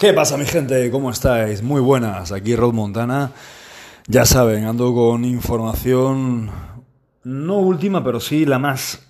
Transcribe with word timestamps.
¿Qué 0.00 0.14
pasa 0.14 0.38
mi 0.38 0.46
gente? 0.46 0.90
¿Cómo 0.90 1.10
estáis? 1.10 1.62
Muy 1.62 1.82
buenas, 1.82 2.32
aquí 2.32 2.56
Rod 2.56 2.72
Montana. 2.72 3.32
Ya 4.06 4.24
saben, 4.24 4.64
ando 4.64 4.94
con 4.94 5.26
información 5.26 6.50
no 7.22 7.58
última, 7.58 8.02
pero 8.02 8.18
sí 8.18 8.46
la 8.46 8.58
más 8.58 9.06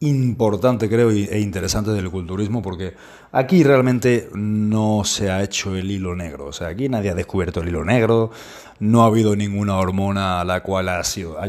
importante 0.00 0.90
creo 0.90 1.10
e 1.10 1.40
interesante 1.40 1.92
del 1.92 2.10
culturismo 2.10 2.60
porque 2.60 2.92
aquí 3.32 3.64
realmente 3.64 4.28
no 4.34 5.00
se 5.02 5.30
ha 5.30 5.42
hecho 5.42 5.74
el 5.74 5.90
hilo 5.90 6.14
negro, 6.14 6.48
o 6.48 6.52
sea, 6.52 6.68
aquí 6.68 6.90
nadie 6.90 7.08
ha 7.08 7.14
descubierto 7.14 7.62
el 7.62 7.68
hilo 7.68 7.82
negro, 7.82 8.30
no 8.80 9.04
ha 9.04 9.06
habido 9.06 9.34
ninguna 9.34 9.78
hormona 9.78 10.42
a 10.42 10.44
la 10.44 10.62
cual 10.62 10.90
haya 10.90 11.04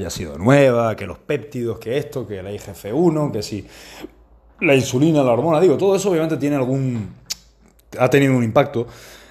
sido, 0.09 0.37
nueva, 0.37 0.95
que 0.95 1.05
los 1.05 1.19
péptidos, 1.19 1.79
que 1.79 1.97
esto, 1.97 2.25
que 2.25 2.41
la 2.41 2.53
IGF-1, 2.53 3.29
que 3.33 3.43
si 3.43 3.67
la 4.61 4.73
insulina, 4.73 5.21
la 5.21 5.33
hormona, 5.33 5.59
digo, 5.59 5.75
todo 5.75 5.97
eso 5.97 6.11
obviamente 6.11 6.37
tiene 6.37 6.55
algún 6.55 7.18
ha 7.97 8.09
tenido 8.09 8.35
un 8.35 8.43
impacto 8.43 8.87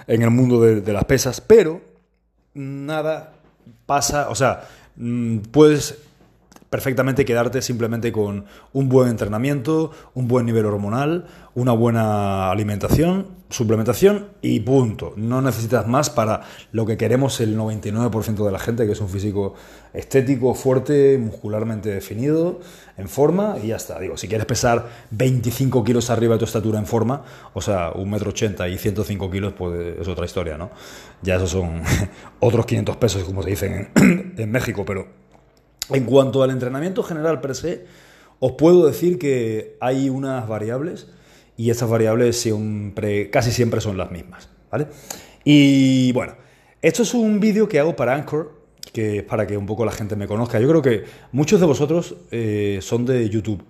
en 0.06 0.22
el 0.22 0.30
mundo 0.30 0.60
de, 0.60 0.92
las 0.92 1.04
pesas, 1.04 1.40
pero 1.40 1.80
nada 2.54 3.34
pasa, 3.86 4.30
o 4.30 4.34
sea, 4.34 4.64
mm, 4.96 5.38
puedes 5.50 5.98
perfectamente 6.70 7.24
quedarte 7.24 7.62
simplemente 7.62 8.12
con 8.12 8.44
un 8.72 8.88
buen 8.88 9.08
entrenamiento, 9.08 9.90
un 10.14 10.28
buen 10.28 10.46
nivel 10.46 10.66
hormonal, 10.66 11.26
una 11.54 11.72
buena 11.72 12.50
alimentación, 12.50 13.26
suplementación 13.48 14.28
y 14.42 14.60
punto. 14.60 15.14
No 15.16 15.40
necesitas 15.40 15.86
más 15.86 16.10
para 16.10 16.42
lo 16.72 16.84
que 16.84 16.96
queremos 16.96 17.40
el 17.40 17.56
99% 17.56 18.44
de 18.44 18.52
la 18.52 18.58
gente, 18.58 18.86
que 18.86 18.92
es 18.92 19.00
un 19.00 19.08
físico 19.08 19.54
estético, 19.94 20.54
fuerte, 20.54 21.16
muscularmente 21.18 21.88
definido, 21.88 22.60
en 22.98 23.08
forma 23.08 23.56
y 23.62 23.68
ya 23.68 23.76
está. 23.76 23.98
Digo, 23.98 24.16
si 24.18 24.28
quieres 24.28 24.46
pesar 24.46 24.88
25 25.10 25.82
kilos 25.84 26.10
arriba 26.10 26.34
de 26.34 26.40
tu 26.40 26.44
estatura 26.44 26.78
en 26.78 26.86
forma, 26.86 27.24
o 27.54 27.62
sea, 27.62 27.92
un 27.92 28.10
metro 28.10 28.30
ochenta 28.30 28.68
y 28.68 28.76
105 28.76 29.30
kilos, 29.30 29.54
pues 29.56 29.98
es 30.00 30.06
otra 30.06 30.26
historia, 30.26 30.58
¿no? 30.58 30.70
Ya 31.22 31.36
esos 31.36 31.50
son 31.50 31.82
otros 32.40 32.66
500 32.66 32.96
pesos, 32.98 33.24
como 33.24 33.42
se 33.42 33.50
dicen 33.50 33.90
en, 33.94 34.34
en 34.36 34.50
México, 34.50 34.84
pero 34.84 35.27
en 35.90 36.04
cuanto 36.04 36.42
al 36.42 36.50
entrenamiento 36.50 37.02
general 37.02 37.40
per 37.40 37.54
se, 37.54 37.86
os 38.40 38.52
puedo 38.52 38.86
decir 38.86 39.18
que 39.18 39.76
hay 39.80 40.08
unas 40.08 40.46
variables 40.48 41.08
y 41.56 41.70
estas 41.70 41.88
variables 41.88 42.40
siempre, 42.40 43.30
casi 43.30 43.50
siempre 43.50 43.80
son 43.80 43.96
las 43.98 44.10
mismas. 44.10 44.48
¿vale? 44.70 44.86
Y 45.44 46.12
bueno, 46.12 46.34
esto 46.80 47.02
es 47.02 47.14
un 47.14 47.40
vídeo 47.40 47.68
que 47.68 47.80
hago 47.80 47.96
para 47.96 48.14
Anchor, 48.14 48.52
que 48.92 49.18
es 49.18 49.22
para 49.24 49.46
que 49.46 49.56
un 49.56 49.66
poco 49.66 49.84
la 49.84 49.92
gente 49.92 50.14
me 50.14 50.26
conozca. 50.26 50.60
Yo 50.60 50.68
creo 50.68 50.82
que 50.82 51.04
muchos 51.32 51.60
de 51.60 51.66
vosotros 51.66 52.16
eh, 52.30 52.78
son 52.80 53.04
de 53.04 53.28
YouTube, 53.28 53.64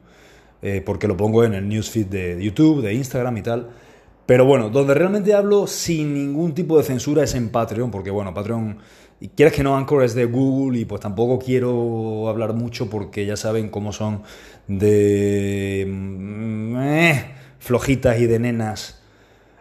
eh, 0.60 0.82
porque 0.84 1.08
lo 1.08 1.16
pongo 1.16 1.44
en 1.44 1.54
el 1.54 1.68
newsfeed 1.68 2.06
de 2.06 2.42
YouTube, 2.42 2.82
de 2.82 2.94
Instagram 2.94 3.36
y 3.38 3.42
tal. 3.42 3.70
Pero 4.26 4.44
bueno, 4.44 4.68
donde 4.68 4.92
realmente 4.92 5.32
hablo 5.32 5.66
sin 5.66 6.12
ningún 6.12 6.52
tipo 6.54 6.76
de 6.76 6.84
censura 6.84 7.24
es 7.24 7.34
en 7.34 7.48
Patreon, 7.48 7.90
porque 7.90 8.10
bueno, 8.10 8.34
Patreon, 8.34 8.76
y 9.20 9.28
quieres 9.28 9.54
que 9.54 9.62
no, 9.62 9.76
Anchor 9.76 10.04
es 10.04 10.14
de 10.14 10.26
Google 10.26 10.78
y 10.78 10.84
pues 10.84 11.00
tampoco 11.00 11.38
quiero 11.44 12.28
hablar 12.28 12.54
mucho 12.54 12.88
porque 12.88 13.26
ya 13.26 13.36
saben 13.36 13.68
cómo 13.68 13.92
son 13.92 14.22
de 14.68 15.86
mm, 15.88 16.76
eh, 16.78 17.24
flojitas 17.58 18.20
y 18.20 18.26
de 18.26 18.38
nenas 18.38 19.00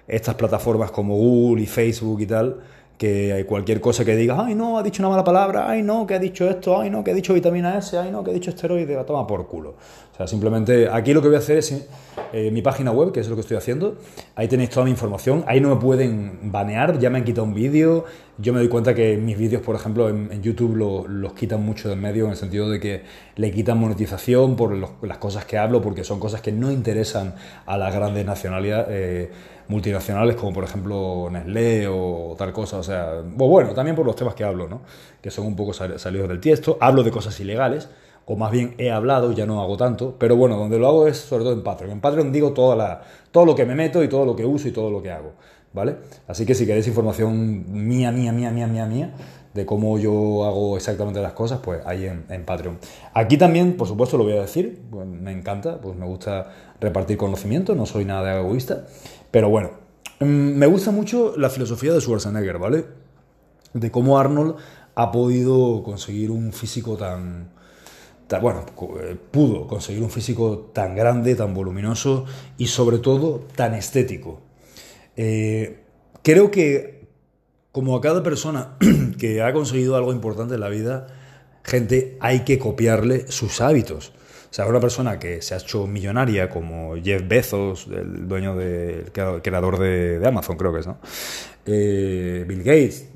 estas 0.08 0.36
plataformas 0.36 0.92
como 0.92 1.16
Google 1.16 1.64
y 1.64 1.66
Facebook 1.66 2.22
y 2.22 2.28
tal 2.28 2.62
que 2.98 3.32
hay 3.32 3.44
cualquier 3.44 3.80
cosa 3.80 4.04
que 4.04 4.16
digas, 4.16 4.40
ay 4.42 4.56
no, 4.56 4.78
ha 4.80 4.84
dicho 4.84 5.04
una 5.04 5.10
mala 5.10 5.24
palabra, 5.24 5.70
ay 5.70 5.84
no, 5.84 6.08
que 6.08 6.16
ha 6.16 6.20
dicho 6.20 6.50
esto, 6.50 6.80
ay 6.80 6.90
no, 6.90 7.04
que 7.04 7.12
ha 7.12 7.14
dicho 7.14 7.34
vitamina 7.34 7.78
S, 7.78 7.98
ay 7.98 8.12
no, 8.12 8.24
que 8.24 8.32
ha 8.32 8.34
dicho 8.34 8.50
esteroide, 8.50 8.96
la 8.96 9.06
toma 9.06 9.28
por 9.28 9.48
culo. 9.48 9.76
O 10.14 10.18
sea, 10.18 10.26
simplemente 10.26 10.90
aquí 10.90 11.14
lo 11.14 11.22
que 11.22 11.28
voy 11.28 11.36
a 11.36 11.40
hacer 11.40 11.58
es 11.58 11.88
eh, 12.34 12.50
mi 12.50 12.64
página 12.64 12.92
web, 12.92 13.12
que 13.12 13.20
es 13.20 13.28
lo 13.28 13.36
que 13.36 13.42
estoy 13.42 13.56
haciendo, 13.56 13.98
ahí 14.36 14.48
tenéis 14.48 14.72
toda 14.72 14.86
mi 14.86 14.90
información, 14.90 15.44
ahí 15.46 15.62
no 15.62 15.70
me 15.70 15.76
pueden 15.80 16.52
banear, 16.52 16.98
ya 16.98 17.12
me 17.12 17.20
han 17.20 17.24
quitado 17.24 17.46
un 17.46 17.54
vídeo, 17.54 18.06
yo 18.40 18.52
me 18.52 18.60
doy 18.60 18.68
cuenta 18.68 18.96
que 18.96 19.16
mis 19.16 19.38
vídeos, 19.38 19.62
por 19.62 19.76
ejemplo, 19.76 20.10
en, 20.10 20.42
YouTube 20.42 20.76
los 20.76 21.34
quitan 21.34 21.64
mucho 21.64 21.90
del 21.90 22.00
medio, 22.00 22.26
en 22.26 22.32
el 22.32 22.38
sentido 22.38 22.68
de 22.68 22.80
que 22.80 23.04
le 23.36 23.52
quitan 23.52 23.78
monetización 23.78 24.56
por 24.56 24.76
las 24.76 25.18
cosas 25.20 25.46
que 25.46 25.60
hablo, 25.60 25.82
porque 25.82 26.04
son 26.04 26.20
cosas 26.20 26.42
que 26.42 26.52
no 26.52 26.72
interesan 26.72 27.36
a 27.68 27.78
las 27.78 27.94
grandes 27.94 28.26
nacionalidades. 28.26 28.88
Eh, 28.90 29.32
multinacionales 29.68 30.36
como 30.36 30.54
por 30.54 30.64
ejemplo 30.64 31.30
Nestlé 31.32 31.88
o 31.88 32.36
tal 32.38 32.54
cosa, 32.54 32.78
o 32.78 32.84
sea, 32.84 33.22
bueno, 33.24 33.74
también 33.74 33.96
por 33.96 34.06
los 34.06 34.16
temas 34.16 34.34
que 34.34 34.44
hablo, 34.44 34.68
¿no? 34.68 34.82
que 35.22 35.32
son 35.32 35.46
un 35.46 35.56
poco 35.56 35.74
salidos 35.74 36.30
del 36.30 36.40
tiesto, 36.40 36.78
hablo 36.80 37.04
de 37.04 37.12
cosas 37.12 37.40
ilegales, 37.40 37.90
o 38.26 38.36
más 38.36 38.52
bien 38.52 38.76
he 38.78 38.92
hablado, 38.92 39.32
ya 39.32 39.46
no 39.46 39.62
hago 39.62 39.78
tanto, 39.78 40.16
pero 40.20 40.36
bueno, 40.36 40.58
donde 40.58 40.78
lo 40.78 40.88
hago 40.88 41.08
es 41.08 41.18
sobre 41.18 41.46
todo 41.46 41.54
en 41.54 41.64
Patreon. 41.64 41.92
En 41.94 42.02
Patreon 42.02 42.32
digo 42.32 42.52
toda 42.52 42.76
la, 42.76 43.02
todo 43.32 43.46
lo 43.46 43.56
que 43.56 43.66
me 43.66 43.74
meto 43.74 44.04
y 44.04 44.10
todo 44.10 44.26
lo 44.26 44.36
que 44.36 44.46
uso 44.46 44.68
y 44.68 44.72
todo 44.72 44.92
lo 44.92 45.02
que 45.02 45.12
hago, 45.12 45.32
¿vale? 45.74 45.96
Así 46.28 46.46
que 46.46 46.54
si 46.54 46.66
queréis 46.66 46.88
información 46.88 47.66
mía, 47.88 48.12
mía, 48.12 48.34
mía, 48.34 48.52
mía, 48.52 48.68
mía, 48.68 48.86
mía, 48.86 49.14
de 49.54 49.66
cómo 49.66 49.98
yo 49.98 50.46
hago 50.46 50.78
exactamente 50.78 51.22
las 51.22 51.34
cosas, 51.34 51.60
pues 51.64 51.82
ahí 51.86 52.06
en, 52.06 52.46
Patreon. 52.46 52.78
Aquí 53.14 53.38
también, 53.38 53.76
por 53.76 53.88
supuesto, 53.88 54.18
lo 54.18 54.24
voy 54.24 54.34
a 54.34 54.42
decir, 54.42 54.82
pues 54.92 55.08
me 55.08 55.32
encanta, 55.32 55.82
pues 55.82 55.98
me 55.98 56.06
gusta 56.06 56.52
repartir 56.80 57.18
conocimiento, 57.18 57.76
no 57.76 57.86
soy 57.86 58.06
nada 58.06 58.36
de 58.36 58.40
egoísta. 58.40 58.86
Pero 59.32 59.50
bueno, 59.50 59.72
mm, 60.20 60.26
me 60.26 60.66
gusta 60.66 60.92
mucho 60.92 61.36
la 61.38 61.50
filosofía 61.50 61.94
de 61.94 62.02
Schwarzenegger, 62.02 62.58
¿vale? 62.58 62.86
De 63.74 63.92
cómo 63.92 64.20
Arnold 64.20 64.56
ha 64.96 65.12
podido 65.12 65.84
conseguir 65.84 66.32
un 66.32 66.54
físico 66.54 66.98
tan, 66.98 67.52
bueno, 68.42 68.66
eh, 69.00 69.16
pudo 69.32 69.68
conseguir 69.68 70.02
un 70.02 70.10
físico 70.10 70.72
tan 70.74 70.96
grande, 70.96 71.36
tan 71.36 71.54
voluminoso 71.54 72.26
y 72.58 72.68
sobre 72.68 73.00
todo 73.00 73.46
tan 73.56 73.74
estético. 73.74 74.42
Eh, 75.16 75.84
creo 76.24 76.52
que 76.52 77.08
como 77.72 77.96
a 77.96 78.02
cada 78.02 78.24
persona 78.24 78.76
que 79.20 79.44
ha 79.44 79.54
conseguido 79.54 79.96
algo 79.96 80.12
importante 80.12 80.56
en 80.56 80.62
la 80.62 80.70
vida, 80.70 81.08
gente, 81.64 82.18
hay 82.20 82.40
que 82.40 82.58
copiarle 82.58 83.32
sus 83.32 83.62
hábitos. 83.62 84.14
O 84.50 84.54
sea, 84.54 84.66
una 84.66 84.80
persona 84.80 85.20
que 85.20 85.42
se 85.42 85.54
ha 85.54 85.58
hecho 85.58 85.88
millonaria 85.88 86.50
como 86.50 86.96
Jeff 86.96 87.28
Bezos, 87.28 87.88
el 87.88 88.28
dueño 88.28 88.56
del 88.56 89.12
creador 89.12 89.78
de, 89.78 90.22
Amazon, 90.26 90.58
creo 90.58 90.74
que 90.74 90.80
es, 90.80 90.88
¿no? 90.88 91.00
Eh, 91.66 92.46
Bill 92.48 92.64
Gates, 92.64 93.10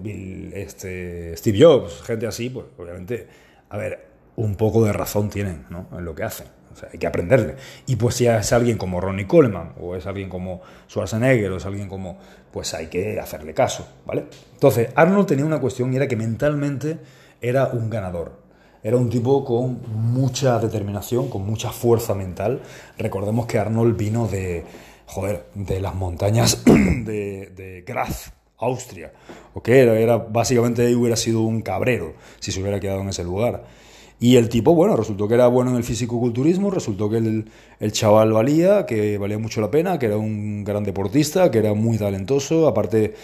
Bill, 0.00 0.52
este, 0.54 1.36
Steve 1.36 1.58
Jobs, 1.60 2.02
gente 2.02 2.26
así, 2.26 2.48
pues 2.48 2.66
obviamente, 2.78 3.26
a 3.68 3.76
ver, 3.76 4.06
un 4.36 4.54
poco 4.56 4.84
de 4.84 4.92
razón 4.92 5.30
tienen 5.30 5.66
¿no? 5.70 5.88
en 5.96 6.04
lo 6.04 6.14
que 6.14 6.24
hacen. 6.24 6.46
O 6.72 6.76
sea, 6.76 6.88
hay 6.92 6.98
que 6.98 7.06
aprenderle. 7.06 7.56
Y 7.86 7.96
pues 7.96 8.14
si 8.14 8.26
es 8.26 8.52
alguien 8.52 8.78
como 8.78 9.00
Ronnie 9.00 9.26
Coleman, 9.26 9.74
o 9.78 9.94
es 9.94 10.06
alguien 10.06 10.28
como 10.28 10.62
Schwarzenegger, 10.88 11.52
o 11.52 11.56
es 11.56 11.66
alguien 11.66 11.88
como... 11.88 12.18
Pues 12.50 12.74
hay 12.74 12.88
que 12.88 13.18
hacerle 13.18 13.54
caso, 13.54 13.86
¿vale? 14.06 14.26
Entonces, 14.54 14.88
Arnold 14.94 15.26
tenía 15.26 15.44
una 15.44 15.60
cuestión 15.60 15.92
y 15.92 15.96
era 15.96 16.06
que 16.06 16.16
mentalmente 16.16 16.98
era 17.40 17.68
un 17.68 17.88
ganador. 17.88 18.41
Era 18.84 18.96
un 18.96 19.08
tipo 19.08 19.44
con 19.44 19.80
mucha 20.12 20.58
determinación, 20.58 21.28
con 21.28 21.46
mucha 21.46 21.70
fuerza 21.70 22.14
mental. 22.14 22.62
Recordemos 22.98 23.46
que 23.46 23.58
Arnold 23.58 23.96
vino 23.96 24.26
de, 24.26 24.64
joder, 25.06 25.46
de 25.54 25.80
las 25.80 25.94
montañas 25.94 26.64
de, 26.64 27.84
Graz, 27.86 28.32
Austria. 28.58 29.12
¿ok? 29.54 29.68
Era, 29.68 29.98
era, 30.00 30.16
básicamente 30.16 30.94
hubiera 30.96 31.16
sido 31.16 31.42
un 31.42 31.62
cabrero 31.62 32.14
si 32.40 32.50
se 32.50 32.60
hubiera 32.60 32.80
quedado 32.80 33.02
en 33.02 33.10
ese 33.10 33.22
lugar. 33.22 33.64
Y 34.18 34.36
el 34.36 34.48
tipo, 34.48 34.74
bueno, 34.74 34.96
resultó 34.96 35.26
que 35.26 35.34
era 35.34 35.48
bueno 35.48 35.70
en 35.70 35.76
el 35.76 35.84
físico-culturismo, 35.84 36.70
resultó 36.70 37.10
que 37.10 37.16
el, 37.18 37.50
el, 37.80 37.92
chaval 37.92 38.32
valía, 38.32 38.86
que 38.86 39.18
valía 39.18 39.38
mucho 39.38 39.60
la 39.60 39.70
pena, 39.70 39.98
que 39.98 40.06
era 40.06 40.16
un 40.16 40.62
gran 40.62 40.84
deportista, 40.84 41.50
que 41.50 41.58
era 41.58 41.74
muy 41.74 41.98
talentoso, 41.98 42.68
aparte 42.68 43.14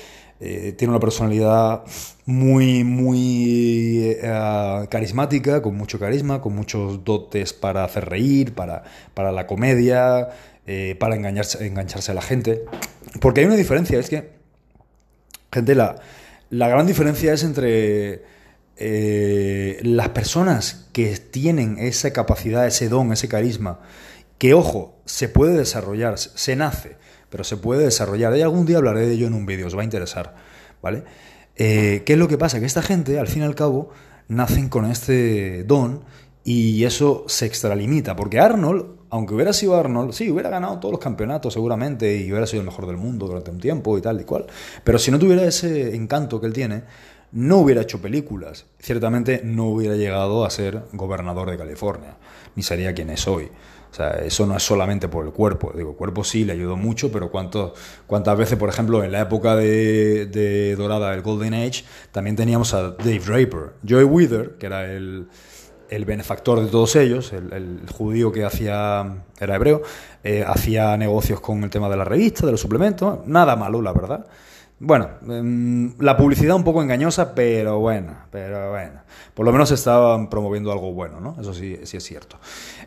eh, 0.40 0.72
tiene 0.78 0.92
una 0.92 1.00
personalidad 1.00 1.82
muy, 2.24 2.84
muy 2.84 4.02
eh, 4.04 4.86
carismática, 4.88 5.62
con 5.62 5.76
mucho 5.76 5.98
carisma, 5.98 6.40
con 6.40 6.54
muchos 6.54 7.04
dotes 7.04 7.52
para 7.52 7.82
hacer 7.82 8.08
reír, 8.08 8.54
para, 8.54 8.84
para 9.14 9.32
la 9.32 9.48
comedia, 9.48 10.28
eh, 10.66 10.94
para 11.00 11.16
engañarse, 11.16 11.66
engancharse 11.66 12.12
a 12.12 12.14
la 12.14 12.22
gente. 12.22 12.64
Porque 13.20 13.40
hay 13.40 13.46
una 13.46 13.56
diferencia, 13.56 13.98
es 13.98 14.08
que, 14.08 14.30
gente, 15.50 15.74
la, 15.74 15.96
la 16.50 16.68
gran 16.68 16.86
diferencia 16.86 17.32
es 17.32 17.42
entre 17.42 18.38
las 18.80 20.10
personas 20.10 20.86
que 20.92 21.16
tienen 21.16 21.78
esa 21.80 22.12
capacidad, 22.12 22.64
ese 22.64 22.88
don, 22.88 23.12
ese 23.12 23.26
carisma, 23.26 23.80
que, 24.38 24.54
ojo, 24.54 25.00
se 25.04 25.28
puede 25.28 25.56
desarrollar, 25.56 26.16
se 26.16 26.54
nace 26.54 26.96
pero 27.30 27.44
se 27.44 27.56
puede 27.56 27.84
desarrollar. 27.84 28.36
Y 28.36 28.42
algún 28.42 28.66
día 28.66 28.78
hablaré 28.78 29.06
de 29.06 29.14
ello 29.14 29.26
en 29.26 29.34
un 29.34 29.46
vídeo, 29.46 29.66
os 29.66 29.76
va 29.76 29.82
a 29.82 29.84
interesar, 29.84 30.34
¿vale? 30.82 31.04
Eh, 31.56 32.02
¿Qué 32.06 32.12
es 32.12 32.18
lo 32.18 32.28
que 32.28 32.38
pasa? 32.38 32.60
Que 32.60 32.66
esta 32.66 32.82
gente, 32.82 33.18
al 33.18 33.28
fin 33.28 33.42
y 33.42 33.44
al 33.44 33.54
cabo, 33.54 33.90
nacen 34.28 34.68
con 34.68 34.86
este 34.86 35.64
don 35.64 36.02
y 36.44 36.84
eso 36.84 37.24
se 37.26 37.46
extralimita, 37.46 38.16
porque 38.16 38.40
Arnold, 38.40 38.84
aunque 39.10 39.34
hubiera 39.34 39.52
sido 39.52 39.76
Arnold, 39.76 40.12
sí, 40.12 40.30
hubiera 40.30 40.50
ganado 40.50 40.78
todos 40.78 40.92
los 40.92 41.00
campeonatos 41.00 41.52
seguramente 41.52 42.16
y 42.16 42.30
hubiera 42.30 42.46
sido 42.46 42.60
el 42.60 42.66
mejor 42.66 42.86
del 42.86 42.96
mundo 42.96 43.26
durante 43.26 43.50
un 43.50 43.58
tiempo 43.58 43.98
y 43.98 44.00
tal 44.00 44.20
y 44.20 44.24
cual, 44.24 44.46
pero 44.84 44.98
si 44.98 45.10
no 45.10 45.18
tuviera 45.18 45.44
ese 45.44 45.94
encanto 45.94 46.40
que 46.40 46.46
él 46.46 46.52
tiene, 46.52 46.84
no 47.32 47.58
hubiera 47.58 47.82
hecho 47.82 48.00
películas, 48.00 48.66
ciertamente 48.78 49.42
no 49.44 49.66
hubiera 49.66 49.96
llegado 49.96 50.44
a 50.44 50.50
ser 50.50 50.84
gobernador 50.92 51.50
de 51.50 51.58
California, 51.58 52.16
ni 52.56 52.62
sería 52.62 52.94
quien 52.94 53.10
es 53.10 53.28
hoy. 53.28 53.50
Sea, 53.98 54.10
eso 54.24 54.46
no 54.46 54.56
es 54.56 54.62
solamente 54.62 55.08
por 55.08 55.26
el 55.26 55.32
cuerpo. 55.32 55.72
Digo, 55.74 55.90
el 55.90 55.96
cuerpo 55.96 56.22
sí 56.22 56.44
le 56.44 56.52
ayudó 56.52 56.76
mucho, 56.76 57.10
pero 57.10 57.32
¿cuántas 57.32 58.38
veces, 58.38 58.56
por 58.56 58.68
ejemplo, 58.68 59.02
en 59.02 59.10
la 59.10 59.22
época 59.22 59.56
de, 59.56 60.76
dorada 60.78 61.10
del 61.10 61.22
Golden 61.22 61.52
Age, 61.54 61.82
también 62.12 62.36
teníamos 62.36 62.74
a 62.74 62.90
Dave 62.92 63.18
Draper, 63.18 63.72
Joey 63.86 64.04
Wither, 64.04 64.56
que 64.56 64.66
era 64.66 64.84
el, 64.84 65.26
benefactor 66.06 66.60
de 66.60 66.68
todos 66.68 66.94
ellos, 66.94 67.32
el, 67.32 67.80
judío 67.92 68.30
que 68.30 68.44
hacía, 68.44 69.24
era 69.40 69.56
hebreo, 69.56 69.82
eh, 70.22 70.44
hacía 70.46 70.96
negocios 70.96 71.40
con 71.40 71.64
el 71.64 71.70
tema 71.70 71.88
de 71.88 71.96
la 71.96 72.04
revista, 72.04 72.46
de 72.46 72.52
los 72.52 72.60
suplementos, 72.60 73.26
nada 73.26 73.56
malo, 73.56 73.82
la 73.82 73.92
verdad. 73.92 74.26
Bueno, 74.78 75.08
em, 75.28 75.92
la 75.98 76.16
publicidad 76.16 76.54
un 76.54 76.62
poco 76.62 76.84
engañosa, 76.84 77.34
pero 77.34 77.80
bueno, 77.80 78.16
pero 78.30 78.70
bueno. 78.70 79.00
Por 79.34 79.44
lo 79.44 79.50
menos 79.50 79.72
estaban 79.72 80.30
promoviendo 80.30 80.70
algo 80.70 80.92
bueno, 80.92 81.20
¿no? 81.20 81.36
Eso 81.40 81.52
sí, 81.52 81.80
sí 81.82 81.96
es 81.96 82.04
cierto. 82.04 82.38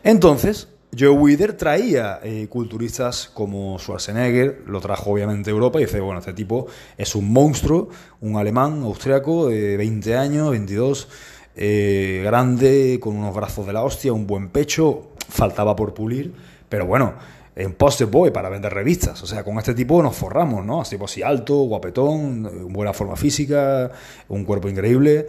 Entonces, 0.02 0.68
Joe 0.98 1.08
Wither 1.08 1.54
traía 1.54 2.20
eh, 2.22 2.48
culturistas 2.50 3.30
como 3.32 3.78
Schwarzenegger, 3.78 4.64
lo 4.66 4.78
trajo 4.80 5.10
obviamente 5.10 5.48
a 5.48 5.54
Europa 5.54 5.80
y 5.80 5.86
dice, 5.86 6.00
bueno, 6.00 6.20
este 6.20 6.34
tipo 6.34 6.66
es 6.98 7.14
un 7.14 7.32
monstruo, 7.32 7.88
un 8.20 8.36
alemán, 8.36 8.82
austriaco, 8.82 9.48
de 9.48 9.78
20 9.78 10.16
años, 10.18 10.50
22, 10.50 11.08
eh, 11.56 12.20
grande, 12.24 12.98
con 13.00 13.16
unos 13.16 13.34
brazos 13.34 13.66
de 13.66 13.72
la 13.72 13.82
hostia, 13.82 14.12
un 14.12 14.26
buen 14.26 14.50
pecho, 14.50 15.12
faltaba 15.30 15.74
por 15.74 15.94
pulir, 15.94 16.34
pero 16.68 16.84
bueno, 16.84 17.14
en 17.56 17.72
poster 17.72 18.08
boy 18.08 18.30
para 18.30 18.50
vender 18.50 18.74
revistas. 18.74 19.22
O 19.22 19.26
sea, 19.26 19.44
con 19.44 19.56
este 19.56 19.72
tipo 19.72 20.02
nos 20.02 20.14
forramos, 20.14 20.62
¿no? 20.62 20.82
Así, 20.82 20.98
pues, 20.98 21.12
así 21.12 21.22
alto, 21.22 21.54
guapetón, 21.54 22.70
buena 22.70 22.92
forma 22.92 23.16
física, 23.16 23.90
un 24.28 24.44
cuerpo 24.44 24.68
increíble. 24.68 25.26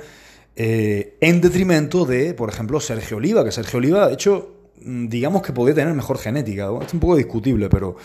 Eh, 0.57 1.15
en 1.21 1.39
detrimento 1.39 2.05
de, 2.05 2.33
por 2.33 2.49
ejemplo, 2.49 2.81
Sergio 2.81 3.15
Oliva, 3.15 3.45
que 3.45 3.51
Sergio 3.53 3.79
Oliva, 3.79 4.07
de 4.07 4.13
hecho, 4.13 4.62
digamos 4.85 5.41
que 5.41 5.53
podía 5.53 5.73
tener 5.73 5.93
mejor 5.93 6.17
genética. 6.17 6.69
Es 6.85 6.93
un 6.93 6.99
poco 6.99 7.15
discutible, 7.15 7.69
pero, 7.69 7.95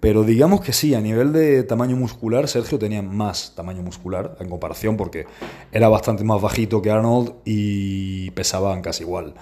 pero 0.00 0.24
digamos 0.24 0.60
que 0.60 0.72
sí, 0.72 0.94
a 0.94 1.00
nivel 1.00 1.32
de 1.32 1.62
tamaño 1.62 1.96
muscular, 1.96 2.48
Sergio 2.48 2.78
tenía 2.78 3.02
más 3.02 3.54
tamaño 3.54 3.82
muscular 3.82 4.36
en 4.40 4.48
comparación 4.48 4.96
porque 4.96 5.26
era 5.72 5.88
bastante 5.88 6.24
más 6.24 6.40
bajito 6.40 6.82
que 6.82 6.90
Arnold 6.90 7.34
y 7.44 8.30
pesaban 8.32 8.82
casi 8.82 9.02
igual. 9.02 9.34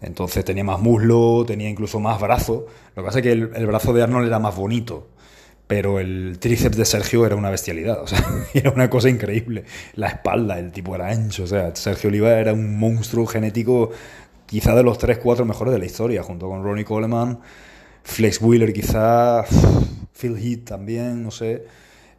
Entonces 0.00 0.44
tenía 0.44 0.64
más 0.64 0.80
muslo, 0.80 1.44
tenía 1.46 1.68
incluso 1.68 2.00
más 2.00 2.20
brazo. 2.20 2.66
Lo 2.94 3.02
que 3.02 3.06
pasa 3.06 3.18
es 3.18 3.22
que 3.22 3.32
el, 3.32 3.50
el 3.54 3.66
brazo 3.66 3.92
de 3.92 4.02
Arnold 4.02 4.26
era 4.26 4.38
más 4.38 4.54
bonito, 4.54 5.08
pero 5.66 5.98
el 5.98 6.38
tríceps 6.38 6.76
de 6.76 6.84
Sergio 6.84 7.26
era 7.26 7.34
una 7.34 7.50
bestialidad, 7.50 8.04
era 8.54 8.70
una 8.70 8.88
cosa 8.88 9.08
increíble. 9.08 9.64
La 9.94 10.08
espalda, 10.08 10.58
el 10.58 10.70
tipo 10.70 10.94
era 10.94 11.08
ancho, 11.08 11.44
o 11.44 11.46
sea, 11.46 11.74
Sergio 11.74 12.08
Oliva 12.08 12.38
era 12.38 12.52
un 12.52 12.78
monstruo 12.78 13.26
genético 13.26 13.90
quizá 14.46 14.74
de 14.74 14.82
los 14.82 14.98
3-4 14.98 15.44
mejores 15.44 15.72
de 15.72 15.78
la 15.78 15.84
historia, 15.84 16.22
junto 16.22 16.48
con 16.48 16.62
Ronnie 16.62 16.84
Coleman, 16.84 17.40
Flex 18.02 18.40
Wheeler 18.40 18.72
quizá, 18.72 19.44
Phil 20.12 20.36
Heath 20.38 20.64
también, 20.64 21.22
no 21.22 21.30
sé, 21.30 21.64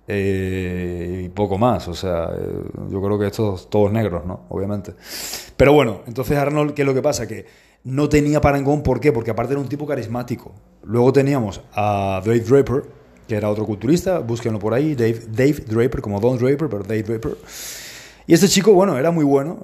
eh, 0.08 1.24
y 1.26 1.30
poco 1.30 1.58
más, 1.58 1.88
o 1.88 1.94
sea, 1.94 2.30
eh, 2.38 2.64
yo 2.90 3.02
creo 3.02 3.20
que 3.20 3.28
estos 3.28 3.70
todos 3.70 3.92
negros, 3.92 4.26
¿no? 4.26 4.46
Obviamente. 4.50 4.94
Pero 5.56 5.74
bueno, 5.74 6.02
entonces 6.08 6.38
Arnold, 6.38 6.74
¿qué 6.74 6.84
es 6.84 6.86
lo 6.86 6.94
que 6.94 7.02
pasa? 7.02 7.28
Que 7.28 7.46
no 7.84 8.08
tenía 8.08 8.40
parangón, 8.40 8.84
¿por 8.84 9.00
qué? 9.00 9.12
Porque 9.12 9.32
aparte 9.32 9.54
era 9.54 9.62
un 9.62 9.68
tipo 9.68 9.86
carismático. 9.86 10.54
Luego 10.84 11.12
teníamos 11.12 11.62
a 11.74 12.22
Dave 12.24 12.40
Draper, 12.42 12.84
que 13.28 13.36
era 13.36 13.50
otro 13.50 13.66
culturista, 13.66 14.20
búsquenlo 14.20 14.60
por 14.60 14.74
ahí, 14.74 14.96
Dave, 14.96 15.22
Dave 15.30 15.64
Draper, 15.68 16.02
como 16.02 16.20
Don 16.20 16.38
Draper, 16.38 16.70
pero 16.70 16.84
Dave 16.84 17.04
Draper. 17.04 17.38
Y 18.28 18.34
este 18.34 18.50
chico, 18.50 18.74
bueno, 18.74 18.98
era 18.98 19.10
muy 19.10 19.24
bueno, 19.24 19.58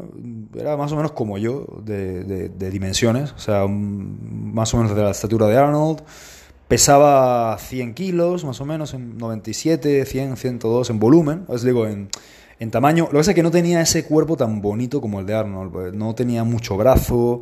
era 0.55 0.77
más 0.77 0.89
o 0.93 0.95
menos 0.95 1.11
como 1.11 1.37
yo, 1.37 1.65
de, 1.83 2.49
dimensiones, 2.71 3.33
o 3.33 3.37
sea, 3.37 3.67
más 3.67 4.73
o 4.73 4.77
menos 4.77 4.95
de 4.95 5.03
la 5.03 5.11
estatura 5.11 5.47
de 5.47 5.57
Arnold. 5.57 6.01
Pesaba 6.69 7.57
100 7.57 7.93
kilos, 7.93 8.45
más 8.45 8.61
o 8.61 8.65
menos, 8.65 8.93
en 8.93 9.17
97, 9.17 10.05
100, 10.05 10.37
102 10.37 10.89
en 10.89 10.99
volumen, 10.99 11.43
os 11.49 11.61
digo, 11.61 11.85
en, 11.85 12.07
en 12.57 12.71
tamaño. 12.71 13.03
Lo 13.03 13.11
que 13.11 13.17
pasa 13.17 13.31
es 13.31 13.35
que 13.35 13.43
no 13.43 13.51
tenía 13.51 13.81
ese 13.81 14.05
cuerpo 14.05 14.37
tan 14.37 14.61
bonito 14.61 15.01
como 15.01 15.19
el 15.19 15.25
de 15.25 15.33
Arnold, 15.33 15.71
pues, 15.71 15.93
no 15.93 16.15
tenía 16.15 16.45
mucho 16.45 16.77
brazo, 16.77 17.41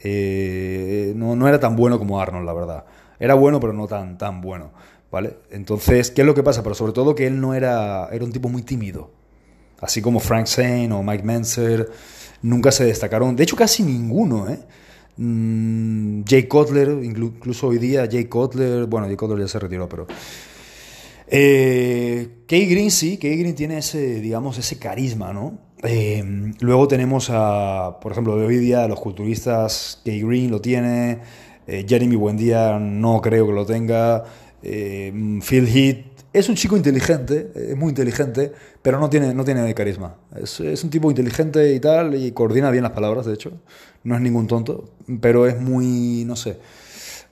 eh, 0.00 1.12
no, 1.14 1.36
no 1.36 1.46
era 1.46 1.60
tan 1.60 1.76
bueno 1.76 2.00
como 2.00 2.20
Arnold, 2.20 2.44
la 2.44 2.52
verdad. 2.52 2.84
Era 3.20 3.34
bueno, 3.34 3.60
pero 3.60 3.72
no 3.74 3.86
tan, 3.86 4.18
tan 4.18 4.40
bueno, 4.40 4.72
¿vale? 5.12 5.38
Entonces, 5.52 6.10
¿qué 6.10 6.22
es 6.22 6.26
lo 6.26 6.34
que 6.34 6.42
pasa? 6.42 6.64
Pero 6.64 6.74
sobre 6.74 6.92
todo 6.92 7.14
que 7.14 7.28
él 7.28 7.40
no 7.40 7.54
era, 7.54 8.08
era 8.10 8.24
un 8.24 8.32
tipo 8.32 8.48
muy 8.48 8.62
tímido 8.62 9.17
así 9.80 10.02
como 10.02 10.20
Frank 10.20 10.46
Zane 10.46 10.92
o 10.92 11.02
Mike 11.02 11.24
Menzer, 11.24 11.90
nunca 12.42 12.72
se 12.72 12.84
destacaron. 12.84 13.36
De 13.36 13.44
hecho, 13.44 13.56
casi 13.56 13.82
ninguno, 13.82 14.48
¿eh? 14.48 14.58
Mm, 15.16 16.22
Jay 16.24 16.44
Cutler, 16.44 17.02
incluso 17.02 17.68
hoy 17.68 17.78
día 17.78 18.08
Jay 18.10 18.26
Cutler, 18.26 18.86
bueno, 18.86 19.06
Jay 19.06 19.16
Cutler 19.16 19.40
ya 19.40 19.48
se 19.48 19.58
retiró, 19.58 19.88
pero... 19.88 20.06
Eh, 21.30 22.44
Kay 22.46 22.66
Green 22.66 22.90
sí, 22.90 23.18
Kay 23.18 23.36
Green 23.36 23.54
tiene 23.54 23.78
ese, 23.78 24.20
digamos, 24.20 24.56
ese 24.56 24.78
carisma, 24.78 25.32
¿no? 25.32 25.58
Eh, 25.82 26.24
luego 26.60 26.88
tenemos 26.88 27.28
a, 27.30 27.98
por 28.00 28.12
ejemplo, 28.12 28.36
de 28.36 28.46
hoy 28.46 28.56
día 28.56 28.88
los 28.88 28.98
culturistas, 28.98 30.00
Kay 30.04 30.22
Green 30.22 30.50
lo 30.50 30.60
tiene, 30.60 31.18
eh, 31.66 31.84
Jeremy 31.86 32.16
Buendía 32.16 32.78
no 32.78 33.20
creo 33.20 33.46
que 33.46 33.52
lo 33.52 33.66
tenga, 33.66 34.24
eh, 34.62 35.12
Phil 35.46 35.68
Heath 35.68 36.07
es 36.32 36.48
un 36.48 36.54
chico 36.54 36.76
inteligente, 36.76 37.50
es 37.54 37.76
muy 37.76 37.90
inteligente, 37.90 38.52
pero 38.82 39.00
no 39.00 39.08
tiene, 39.08 39.34
no 39.34 39.44
tiene 39.44 39.72
carisma. 39.74 40.16
Es, 40.36 40.60
es, 40.60 40.84
un 40.84 40.90
tipo 40.90 41.10
inteligente 41.10 41.74
y 41.74 41.80
tal, 41.80 42.14
y 42.14 42.32
coordina 42.32 42.70
bien 42.70 42.82
las 42.82 42.92
palabras, 42.92 43.26
de 43.26 43.34
hecho. 43.34 43.52
No 44.04 44.14
es 44.14 44.20
ningún 44.20 44.46
tonto, 44.46 44.90
pero 45.20 45.46
es 45.46 45.60
muy, 45.60 46.24
no 46.26 46.36
sé. 46.36 46.58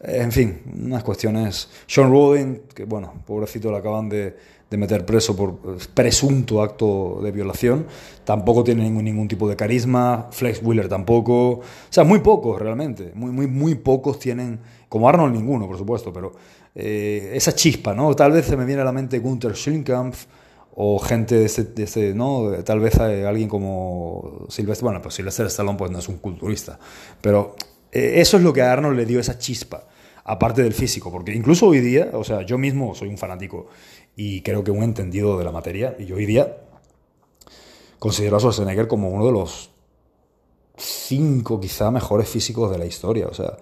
En 0.00 0.32
fin, 0.32 0.60
unas 0.82 1.02
cuestiones. 1.02 1.68
Sean 1.86 2.10
Roden, 2.10 2.62
que 2.74 2.84
bueno, 2.84 3.14
pobrecito 3.26 3.70
lo 3.70 3.76
acaban 3.76 4.08
de, 4.08 4.36
de 4.70 4.76
meter 4.76 5.06
preso 5.06 5.36
por 5.36 5.58
presunto 5.94 6.60
acto 6.60 7.20
de 7.22 7.30
violación, 7.30 7.86
tampoco 8.24 8.64
tiene 8.64 8.82
ningún, 8.82 9.04
ningún 9.04 9.28
tipo 9.28 9.48
de 9.48 9.56
carisma. 9.56 10.28
Flex 10.30 10.60
Wheeler 10.62 10.88
tampoco. 10.88 11.50
O 11.50 11.62
sea, 11.88 12.04
muy 12.04 12.20
pocos 12.20 12.60
realmente. 12.60 13.12
Muy, 13.14 13.30
muy, 13.30 13.46
muy 13.46 13.74
pocos 13.76 14.18
tienen, 14.18 14.58
como 14.88 15.08
Arnold 15.08 15.34
ninguno, 15.34 15.66
por 15.66 15.78
supuesto, 15.78 16.12
pero 16.12 16.32
eh, 16.78 17.32
esa 17.32 17.54
chispa, 17.54 17.94
¿no? 17.94 18.14
Tal 18.14 18.32
vez 18.32 18.44
se 18.44 18.56
me 18.56 18.66
viene 18.66 18.82
a 18.82 18.84
la 18.84 18.92
mente 18.92 19.18
Gunther 19.18 19.56
Schlinkampf 19.56 20.26
o 20.74 20.98
gente 20.98 21.36
de 21.36 21.46
este, 21.46 22.12
¿no? 22.14 22.50
Tal 22.64 22.80
vez 22.80 22.96
alguien 22.98 23.48
como 23.48 24.44
Silvestre, 24.50 24.84
bueno, 24.84 25.00
pues 25.00 25.14
Silvestre 25.14 25.46
Stallone 25.46 25.78
pues 25.78 25.90
no 25.90 26.00
es 26.00 26.08
un 26.08 26.18
culturista, 26.18 26.78
pero 27.22 27.56
eh, 27.90 28.20
eso 28.20 28.36
es 28.36 28.42
lo 28.42 28.52
que 28.52 28.60
a 28.60 28.72
Arnold 28.72 28.94
le 28.94 29.06
dio 29.06 29.18
esa 29.18 29.38
chispa, 29.38 29.88
aparte 30.22 30.62
del 30.62 30.74
físico, 30.74 31.10
porque 31.10 31.32
incluso 31.32 31.66
hoy 31.66 31.80
día, 31.80 32.10
o 32.12 32.24
sea, 32.24 32.42
yo 32.42 32.58
mismo 32.58 32.94
soy 32.94 33.08
un 33.08 33.16
fanático 33.16 33.68
y 34.14 34.42
creo 34.42 34.62
que 34.62 34.70
un 34.70 34.82
entendido 34.82 35.38
de 35.38 35.44
la 35.44 35.52
materia, 35.52 35.96
y 35.98 36.12
hoy 36.12 36.26
día 36.26 36.58
considero 37.98 38.36
a 38.36 38.40
Schwarzenegger 38.40 38.86
como 38.86 39.08
uno 39.08 39.24
de 39.24 39.32
los 39.32 39.70
cinco 40.76 41.58
quizá 41.58 41.90
mejores 41.90 42.28
físicos 42.28 42.70
de 42.70 42.76
la 42.76 42.84
historia, 42.84 43.28
o 43.28 43.34
sea, 43.34 43.56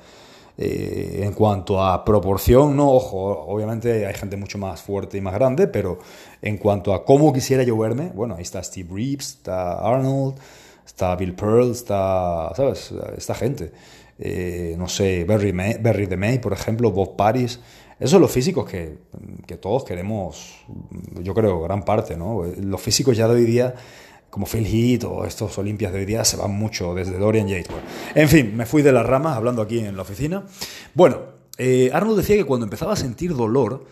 eh, 0.56 1.22
en 1.24 1.32
cuanto 1.32 1.82
a 1.82 2.04
proporción, 2.04 2.76
no, 2.76 2.92
ojo, 2.92 3.18
obviamente 3.48 4.06
hay 4.06 4.14
gente 4.14 4.36
mucho 4.36 4.56
más 4.56 4.80
fuerte 4.82 5.18
y 5.18 5.20
más 5.20 5.34
grande, 5.34 5.66
pero 5.66 5.98
en 6.42 6.58
cuanto 6.58 6.94
a 6.94 7.04
cómo 7.04 7.32
quisiera 7.32 7.64
yo 7.64 7.76
verme, 7.76 8.12
bueno, 8.14 8.36
ahí 8.36 8.42
está 8.42 8.62
Steve 8.62 8.88
Reeves, 8.92 9.30
está 9.30 9.78
Arnold, 9.78 10.36
está 10.86 11.16
Bill 11.16 11.34
Pearl, 11.34 11.72
está, 11.72 12.52
¿sabes? 12.54 12.92
Esta 13.16 13.34
gente. 13.34 13.72
Eh, 14.18 14.76
no 14.78 14.88
sé, 14.88 15.24
Barry, 15.24 15.52
May, 15.52 15.76
May, 16.16 16.38
por 16.38 16.52
ejemplo, 16.52 16.92
Bob 16.92 17.16
Paris. 17.16 17.58
Esos 17.98 18.12
son 18.12 18.22
los 18.22 18.30
físicos 18.30 18.68
que, 18.68 18.98
que 19.46 19.56
todos 19.56 19.84
queremos, 19.84 20.64
yo 21.20 21.34
creo, 21.34 21.62
gran 21.62 21.84
parte, 21.84 22.16
¿no? 22.16 22.42
Los 22.58 22.80
físicos 22.80 23.16
ya 23.16 23.26
de 23.28 23.34
hoy 23.34 23.44
día 23.44 23.74
como 24.34 24.46
Phil 24.46 24.66
Heath 24.66 25.04
o 25.04 25.24
estos 25.24 25.56
Olimpias 25.58 25.92
de 25.92 26.00
hoy 26.00 26.06
día 26.06 26.24
se 26.24 26.36
van 26.36 26.50
mucho 26.50 26.92
desde 26.92 27.16
Dorian 27.18 27.46
Yates. 27.46 27.68
En 28.16 28.28
fin, 28.28 28.56
me 28.56 28.66
fui 28.66 28.82
de 28.82 28.90
las 28.90 29.06
ramas 29.06 29.36
hablando 29.36 29.62
aquí 29.62 29.78
en 29.78 29.94
la 29.94 30.02
oficina. 30.02 30.42
Bueno, 30.92 31.20
eh, 31.56 31.90
Arnold 31.92 32.16
decía 32.16 32.34
que 32.34 32.44
cuando 32.44 32.66
empezaba 32.66 32.94
a 32.94 32.96
sentir 32.96 33.36
dolor, 33.36 33.86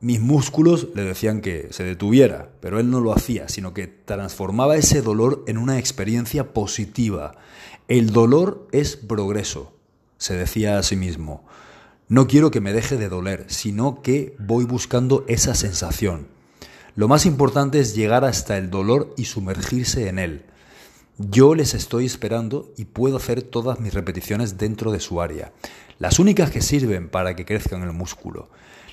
mis 0.00 0.20
músculos 0.20 0.88
le 0.94 1.02
decían 1.02 1.42
que 1.42 1.68
se 1.70 1.84
detuviera, 1.84 2.48
pero 2.60 2.80
él 2.80 2.90
no 2.90 3.02
lo 3.02 3.12
hacía, 3.12 3.50
sino 3.50 3.74
que 3.74 3.86
transformaba 3.86 4.74
ese 4.74 5.02
dolor 5.02 5.44
en 5.46 5.58
una 5.58 5.78
experiencia 5.78 6.54
positiva. 6.54 7.34
El 7.88 8.14
dolor 8.14 8.68
es 8.72 8.96
progreso, 8.96 9.74
se 10.16 10.34
decía 10.34 10.78
a 10.78 10.82
sí 10.82 10.96
mismo. 10.96 11.44
No 12.08 12.26
quiero 12.26 12.50
que 12.50 12.62
me 12.62 12.72
deje 12.72 12.96
de 12.96 13.10
doler, 13.10 13.44
sino 13.48 14.00
que 14.00 14.34
voy 14.38 14.64
buscando 14.64 15.26
esa 15.28 15.54
sensación. 15.54 16.37
Lo 16.98 17.06
más 17.06 17.26
importante 17.26 17.78
es 17.78 17.94
llegar 17.94 18.24
hasta 18.24 18.58
el 18.58 18.70
dolor 18.70 19.14
y 19.16 19.26
sumergirse 19.26 20.08
en 20.08 20.18
él. 20.18 20.46
Yo 21.16 21.54
les 21.54 21.74
estoy 21.74 22.06
esperando 22.06 22.72
y 22.76 22.86
puedo 22.86 23.18
hacer 23.18 23.42
todas 23.42 23.78
mis 23.78 23.94
repeticiones 23.94 24.58
dentro 24.58 24.90
de 24.90 24.98
su 24.98 25.22
área, 25.22 25.52
las 26.00 26.18
únicas 26.18 26.50
que 26.50 26.60
sirven 26.60 27.08
para 27.08 27.36
que 27.36 27.44
crezcan 27.44 27.84
el 27.84 27.92
músculo. 27.92 28.50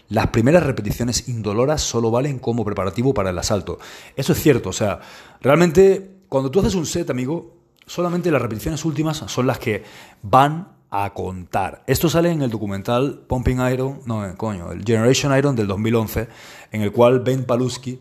las 0.07 0.27
primeras 0.27 0.61
repeticiones 0.61 1.29
indoloras 1.29 1.81
solo 1.81 2.11
valen 2.11 2.37
como 2.37 2.63
preparativo 2.63 3.11
para 3.11 3.31
el 3.31 3.39
asalto. 3.39 3.79
Eso 4.15 4.33
es 4.33 4.39
cierto, 4.39 4.69
o 4.69 4.73
sea, 4.73 4.99
realmente 5.41 6.17
cuando 6.29 6.51
tú 6.51 6.59
haces 6.59 6.75
un 6.75 6.85
set, 6.85 7.09
amigo, 7.09 7.55
solamente 7.87 8.29
las 8.29 8.39
repeticiones 8.39 8.85
últimas 8.85 9.17
son 9.17 9.47
las 9.47 9.57
que 9.57 9.83
van 10.21 10.74
a 11.03 11.13
contar. 11.13 11.83
Esto 11.87 12.09
sale 12.09 12.31
en 12.31 12.41
el 12.41 12.49
documental 12.49 13.23
Pumping 13.27 13.59
Iron, 13.71 14.01
no, 14.05 14.25
eh, 14.25 14.33
coño, 14.37 14.71
el 14.71 14.83
Generation 14.85 15.37
Iron 15.37 15.55
del 15.55 15.67
2011, 15.67 16.27
en 16.71 16.81
el 16.81 16.91
cual 16.91 17.19
Ben 17.19 17.43
Paluski 17.43 17.99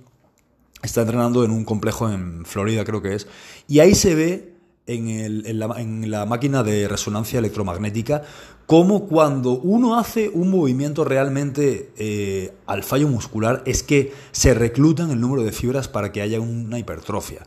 está 0.83 1.01
entrenando 1.01 1.45
en 1.45 1.51
un 1.51 1.65
complejo 1.65 2.11
en 2.11 2.45
Florida, 2.45 2.85
creo 2.85 3.03
que 3.03 3.15
es, 3.15 3.27
y 3.67 3.81
ahí 3.81 3.95
se 3.95 4.15
ve 4.15 4.55
en, 4.87 6.11
la, 6.11 6.27
máquina 6.27 6.63
de 6.63 6.89
resonancia 6.89 7.39
electromagnética 7.39 8.23
cómo 8.67 9.07
cuando 9.07 9.53
uno 9.53 9.99
hace 9.99 10.29
un 10.29 10.51
movimiento 10.51 11.05
realmente 11.05 11.91
eh, 11.97 12.53
al 12.67 12.83
fallo 12.83 13.09
muscular 13.09 13.63
es 13.67 13.83
que 13.83 14.13
se 14.33 14.53
reclutan 14.53 15.11
el 15.11 15.21
número 15.21 15.43
de 15.43 15.53
fibras 15.53 15.89
para 15.89 16.13
que 16.13 16.21
haya 16.23 16.41
una 16.41 16.79
hipertrofia. 16.79 17.47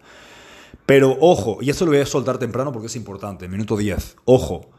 Pero 0.86 1.18
ojo, 1.20 1.60
y 1.62 1.70
esto 1.70 1.86
lo 1.86 1.92
voy 1.92 2.00
a 2.00 2.06
soltar 2.06 2.38
temprano 2.38 2.72
porque 2.72 2.88
es 2.88 2.96
importante, 2.96 3.48
minuto 3.48 3.77
10, 3.77 4.18
ojo, 4.25 4.70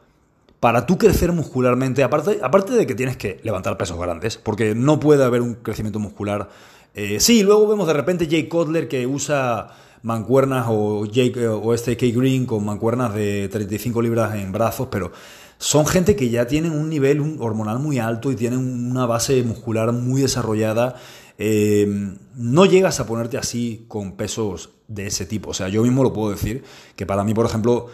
para 0.61 0.87
tú 0.87 0.99
crecer 0.99 1.33
muscularmente, 1.33 2.03
aparte, 2.03 2.39
aparte 2.43 2.73
de 2.73 2.87
que 2.87 2.95
tienes 2.95 3.17
que 3.17 3.41
levantar 3.43 3.77
pesos 3.77 3.99
grandes, 3.99 4.37
porque 4.37 4.75
no 4.75 4.99
puede 4.99 5.25
haber 5.25 5.41
un 5.41 5.55
crecimiento 5.55 5.99
muscular. 5.99 6.49
Eh, 6.95 7.21
sí, 7.21 7.43
luego 7.43 7.69
vemos 7.69 7.87
de 7.87 7.93
repente 7.93 8.27
Jake 8.27 8.49
Kotler 8.49 8.89
que 8.89 9.07
usa 9.07 9.69
mancuernas 10.03 10.67
o, 10.69 11.07
Jake, 11.07 11.47
o 11.47 11.75
este 11.75 11.97
K 11.97 12.07
Green 12.13 12.47
con 12.47 12.65
mancuernas 12.65 13.15
de 13.15 13.49
35 13.49 14.03
libras 14.03 14.35
en 14.35 14.51
brazos, 14.53 14.89
pero 14.91 15.13
son 15.59 15.87
gente 15.87 16.17
que 16.17 16.31
ya 16.31 16.47
tienen 16.47 16.73
un 16.73 16.89
nivel 16.89 17.37
hormonal 17.41 17.79
muy 17.79 17.99
alto 17.99 18.31
y 18.31 18.37
tienen 18.37 18.91
una 18.91 19.07
base 19.07 19.43
muscular 19.43 19.93
muy 19.93 20.23
desarrollada. 20.23 20.97
Eh, 21.37 22.15
no 22.37 22.67
llegas 22.67 22.99
a 23.01 23.07
ponerte 23.07 23.39
así 23.39 23.85
con 23.89 24.17
pesos 24.17 24.71
de 24.89 25.07
ese 25.07 25.27
tipo. 25.27 25.51
O 25.51 25.55
sea, 25.55 25.69
yo 25.69 25.83
mismo 25.83 26.03
lo 26.03 26.13
puedo 26.13 26.31
decir, 26.31 26.65
que 26.97 27.07
para 27.07 27.25
mí, 27.25 27.35
por 27.35 27.47
ejemplo, 27.47 27.89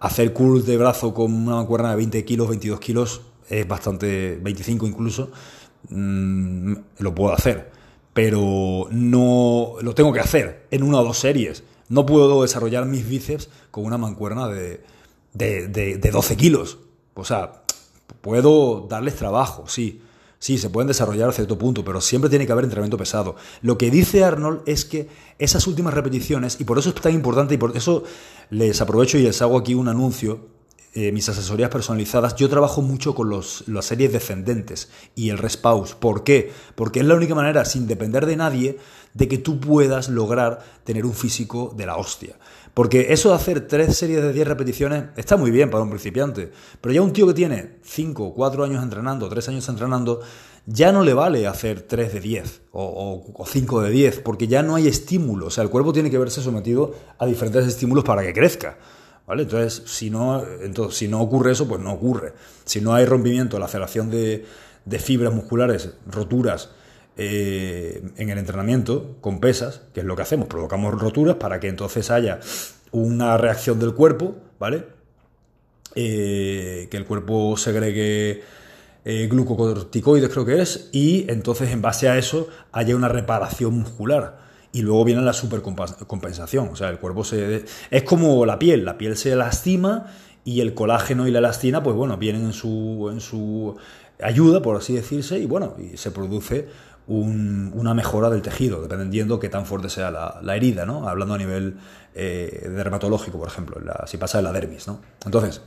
hacer 0.00 0.32
curls 0.32 0.66
de 0.66 0.76
brazo 0.76 1.14
con 1.14 1.32
una 1.32 1.56
mancuerna 1.56 1.90
de 1.90 1.96
20 1.96 2.24
kilos, 2.24 2.48
22 2.48 2.80
kilos, 2.80 3.20
es 3.48 3.66
bastante, 3.66 4.38
25 4.40 4.86
incluso, 4.86 5.30
mm, 5.88 6.74
lo 6.98 7.14
puedo 7.14 7.32
hacer. 7.32 7.70
Pero 8.12 8.88
no 8.90 9.74
lo 9.82 9.94
tengo 9.94 10.12
que 10.12 10.20
hacer 10.20 10.66
en 10.70 10.82
una 10.82 11.00
o 11.00 11.04
dos 11.04 11.18
series. 11.18 11.64
No 11.88 12.06
puedo 12.06 12.42
desarrollar 12.42 12.86
mis 12.86 13.08
bíceps 13.08 13.50
con 13.70 13.84
una 13.84 13.98
mancuerna 13.98 14.48
de, 14.48 14.82
de, 15.34 15.68
de 15.68 16.10
12 16.10 16.36
kilos. 16.36 16.78
O 17.14 17.24
sea, 17.24 17.62
puedo 18.22 18.86
darles 18.88 19.16
trabajo, 19.16 19.64
sí, 19.68 20.02
Sí, 20.38 20.58
se 20.58 20.70
pueden 20.70 20.88
desarrollar 20.88 21.30
a 21.30 21.32
cierto 21.32 21.58
punto, 21.58 21.84
pero 21.84 22.00
siempre 22.00 22.28
tiene 22.28 22.46
que 22.46 22.52
haber 22.52 22.64
entrenamiento 22.64 22.98
pesado. 22.98 23.36
Lo 23.62 23.78
que 23.78 23.90
dice 23.90 24.22
Arnold 24.22 24.60
es 24.66 24.84
que 24.84 25.08
esas 25.38 25.66
últimas 25.66 25.94
repeticiones, 25.94 26.60
y 26.60 26.64
por 26.64 26.78
eso 26.78 26.90
es 26.90 26.94
tan 26.94 27.14
importante, 27.14 27.54
y 27.54 27.58
por 27.58 27.76
eso 27.76 28.04
les 28.50 28.80
aprovecho 28.80 29.18
y 29.18 29.22
les 29.22 29.40
hago 29.40 29.58
aquí 29.58 29.74
un 29.74 29.88
anuncio, 29.88 30.56
eh, 30.94 31.12
mis 31.12 31.28
asesorías 31.28 31.68
personalizadas, 31.68 32.36
yo 32.36 32.48
trabajo 32.48 32.80
mucho 32.80 33.14
con 33.14 33.28
los, 33.28 33.64
las 33.66 33.84
series 33.84 34.12
descendentes 34.12 34.88
y 35.14 35.28
el 35.28 35.36
respaus. 35.36 35.94
¿Por 35.94 36.24
qué? 36.24 36.52
Porque 36.74 37.00
es 37.00 37.06
la 37.06 37.14
única 37.14 37.34
manera, 37.34 37.66
sin 37.66 37.86
depender 37.86 38.24
de 38.24 38.36
nadie, 38.36 38.78
de 39.12 39.28
que 39.28 39.36
tú 39.36 39.60
puedas 39.60 40.08
lograr 40.08 40.64
tener 40.84 41.04
un 41.04 41.12
físico 41.12 41.74
de 41.76 41.84
la 41.84 41.96
hostia. 41.96 42.36
Porque 42.76 43.06
eso 43.14 43.30
de 43.30 43.36
hacer 43.36 43.66
tres 43.66 43.96
series 43.96 44.20
de 44.20 44.34
10 44.34 44.48
repeticiones 44.48 45.04
está 45.16 45.38
muy 45.38 45.50
bien 45.50 45.70
para 45.70 45.82
un 45.82 45.88
principiante, 45.88 46.52
pero 46.82 46.92
ya 46.92 47.00
un 47.00 47.14
tío 47.14 47.26
que 47.26 47.32
tiene 47.32 47.78
5, 47.82 48.34
4 48.34 48.64
años 48.64 48.82
entrenando, 48.82 49.30
3 49.30 49.48
años 49.48 49.66
entrenando, 49.70 50.20
ya 50.66 50.92
no 50.92 51.02
le 51.02 51.14
vale 51.14 51.46
hacer 51.46 51.80
3 51.80 52.12
de 52.12 52.20
10 52.20 52.62
o, 52.72 53.44
5 53.50 53.80
de 53.80 53.90
10, 53.90 54.20
porque 54.20 54.46
ya 54.46 54.62
no 54.62 54.74
hay 54.74 54.88
estímulo. 54.88 55.46
O 55.46 55.50
sea, 55.50 55.64
el 55.64 55.70
cuerpo 55.70 55.94
tiene 55.94 56.10
que 56.10 56.18
verse 56.18 56.42
sometido 56.42 56.92
a 57.16 57.24
diferentes 57.24 57.66
estímulos 57.66 58.04
para 58.04 58.20
que 58.20 58.34
crezca. 58.34 58.76
¿Vale? 59.26 59.44
Entonces, 59.44 59.82
si 59.86 60.10
no, 60.10 60.44
entonces, 60.60 60.98
si 60.98 61.08
no 61.08 61.22
ocurre 61.22 61.52
eso, 61.52 61.66
pues 61.66 61.80
no 61.80 61.94
ocurre. 61.94 62.34
Si 62.66 62.82
no 62.82 62.92
hay 62.92 63.06
rompimiento, 63.06 63.58
la 63.58 63.68
de, 63.68 64.44
de 64.84 64.98
fibras 64.98 65.32
musculares, 65.32 65.94
roturas, 66.06 66.68
eh, 67.16 68.02
en 68.16 68.30
el 68.30 68.38
entrenamiento 68.38 69.16
con 69.20 69.40
pesas, 69.40 69.82
que 69.94 70.00
es 70.00 70.06
lo 70.06 70.16
que 70.16 70.22
hacemos, 70.22 70.48
provocamos 70.48 71.00
roturas 71.00 71.36
para 71.36 71.60
que 71.60 71.68
entonces 71.68 72.10
haya 72.10 72.40
una 72.92 73.36
reacción 73.38 73.78
del 73.78 73.94
cuerpo, 73.94 74.36
¿vale? 74.58 74.84
Eh, 75.94 76.88
que 76.90 76.96
el 76.98 77.06
cuerpo 77.06 77.56
segregue 77.56 78.42
eh, 79.04 79.28
glucocorticoides, 79.30 80.28
creo 80.28 80.44
que 80.44 80.60
es, 80.60 80.90
y 80.92 81.24
entonces 81.30 81.70
en 81.70 81.80
base 81.80 82.08
a 82.08 82.18
eso 82.18 82.48
haya 82.72 82.94
una 82.94 83.08
reparación 83.08 83.78
muscular. 83.78 84.44
Y 84.72 84.82
luego 84.82 85.04
viene 85.04 85.22
la 85.22 85.32
supercompensación. 85.32 86.68
O 86.68 86.76
sea, 86.76 86.90
el 86.90 86.98
cuerpo 86.98 87.24
se. 87.24 87.64
Es 87.90 88.02
como 88.02 88.44
la 88.44 88.58
piel. 88.58 88.84
La 88.84 88.98
piel 88.98 89.16
se 89.16 89.34
lastima 89.34 90.12
y 90.44 90.60
el 90.60 90.74
colágeno 90.74 91.26
y 91.26 91.30
la 91.30 91.38
elastina, 91.38 91.82
pues 91.82 91.96
bueno, 91.96 92.18
vienen 92.18 92.44
en 92.44 92.52
su, 92.52 93.08
en 93.10 93.20
su 93.20 93.76
ayuda, 94.22 94.62
por 94.62 94.76
así 94.76 94.94
decirse, 94.94 95.38
y 95.38 95.46
bueno, 95.46 95.76
y 95.78 95.96
se 95.96 96.10
produce 96.10 96.68
una 97.08 97.94
mejora 97.94 98.30
del 98.30 98.42
tejido, 98.42 98.82
dependiendo 98.82 99.38
qué 99.38 99.48
tan 99.48 99.64
fuerte 99.64 99.88
sea 99.88 100.10
la, 100.10 100.56
herida, 100.56 100.86
¿no? 100.86 101.08
Hablando 101.08 101.34
a 101.34 101.38
nivel 101.38 101.76
eh, 102.14 102.68
dermatológico, 102.74 103.38
por 103.38 103.48
ejemplo, 103.48 103.76
si 104.06 104.16
pasa 104.16 104.38
de 104.38 104.44
la 104.44 104.52
dermis, 104.52 104.88
¿no? 104.88 105.00
Entonces, 105.24 105.62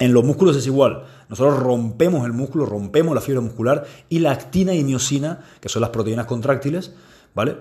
en 0.00 0.14
los 0.14 0.24
músculos 0.24 0.56
es 0.56 0.66
igual. 0.66 1.04
Nosotros 1.28 1.60
rompemos 1.60 2.24
el 2.24 2.32
músculo, 2.32 2.64
rompemos 2.64 3.14
la 3.14 3.20
fibra 3.20 3.40
muscular 3.40 3.84
y 4.08 4.20
la 4.20 4.32
actina 4.32 4.72
y 4.74 4.84
miosina, 4.84 5.40
que 5.60 5.68
son 5.68 5.82
las 5.82 5.90
proteínas 5.90 6.26
contráctiles, 6.26 6.92
¿vale? 7.34 7.58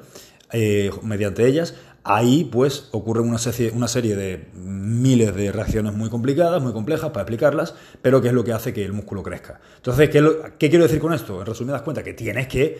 Eh, 0.53 0.91
mediante 1.03 1.47
ellas 1.47 1.75
Ahí 2.03 2.46
pues 2.46 2.89
ocurre 2.91 3.22
una 3.22 3.38
serie, 3.38 3.72
una 3.72 3.88
serie 3.88 4.15
de 4.15 4.50
miles 4.55 5.36
de 5.36 5.51
reacciones 5.51 5.93
muy 5.93 6.10
complicadas, 6.10 6.62
muy 6.62 6.74
complejas 6.74 7.12
para 7.12 7.22
explicarlas, 7.22 7.75
pero 8.01 8.22
que 8.22 8.29
es 8.29 8.34
lo 8.34 8.43
que 8.43 8.53
hace 8.53 8.74
que 8.74 8.84
el 8.84 8.93
músculo 8.93 9.22
crezca. 9.22 9.60
Entonces, 9.75 10.10
¿qué, 10.10 10.70
quiero 10.70 10.84
decir 10.84 11.00
con 11.00 11.13
esto? 11.13 11.39
En 11.39 11.46
resumidas 11.46 11.84
cuentas, 11.84 12.03
que 12.03 12.13
tienes 12.13 12.48
que 12.48 12.79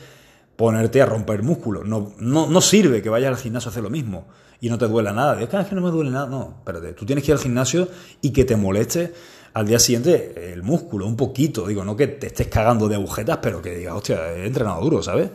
ponerte 0.56 1.04
a 1.04 1.06
romper 1.06 1.44
músculo. 1.44 1.84
No, 1.84 2.14
no, 2.18 2.62
sirve 2.62 3.04
que 3.04 3.10
vayas 3.10 3.30
al 3.30 3.38
gimnasio 3.38 3.70
a 3.70 3.72
hacer 3.72 3.84
lo 3.84 3.92
mismo 3.92 4.28
y 4.60 4.70
no 4.70 4.80
te 4.80 4.88
duela 4.88 5.14
nada. 5.14 5.38
Ah, 5.52 5.62
es 5.62 5.68
que 5.68 5.76
no 5.76 5.82
me 5.82 5.92
duele 5.92 6.10
nada. 6.10 6.26
No, 6.26 6.56
espérate. 6.58 6.94
Tú 6.94 7.06
tienes 7.06 7.24
que 7.24 7.32
ir 7.32 7.38
al 7.38 7.44
gimnasio 7.44 7.90
y 8.22 8.32
que 8.32 8.44
te 8.44 8.56
moleste 8.56 9.14
al 9.54 9.68
día 9.68 9.78
siguiente 9.78 10.52
el 10.52 10.64
músculo, 10.64 11.06
un 11.06 11.16
poquito. 11.16 11.68
Digo, 11.68 11.86
no 11.86 11.96
que 11.96 12.08
te 12.08 12.28
estés 12.28 12.48
cagando 12.48 12.88
de 12.88 12.96
agujetas, 12.96 13.38
pero 13.40 13.62
que 13.62 13.76
digas, 13.76 13.94
hostia, 13.94 14.34
he 14.34 14.48
entrenado 14.48 14.82
duro, 14.82 15.04
¿sabes? 15.04 15.30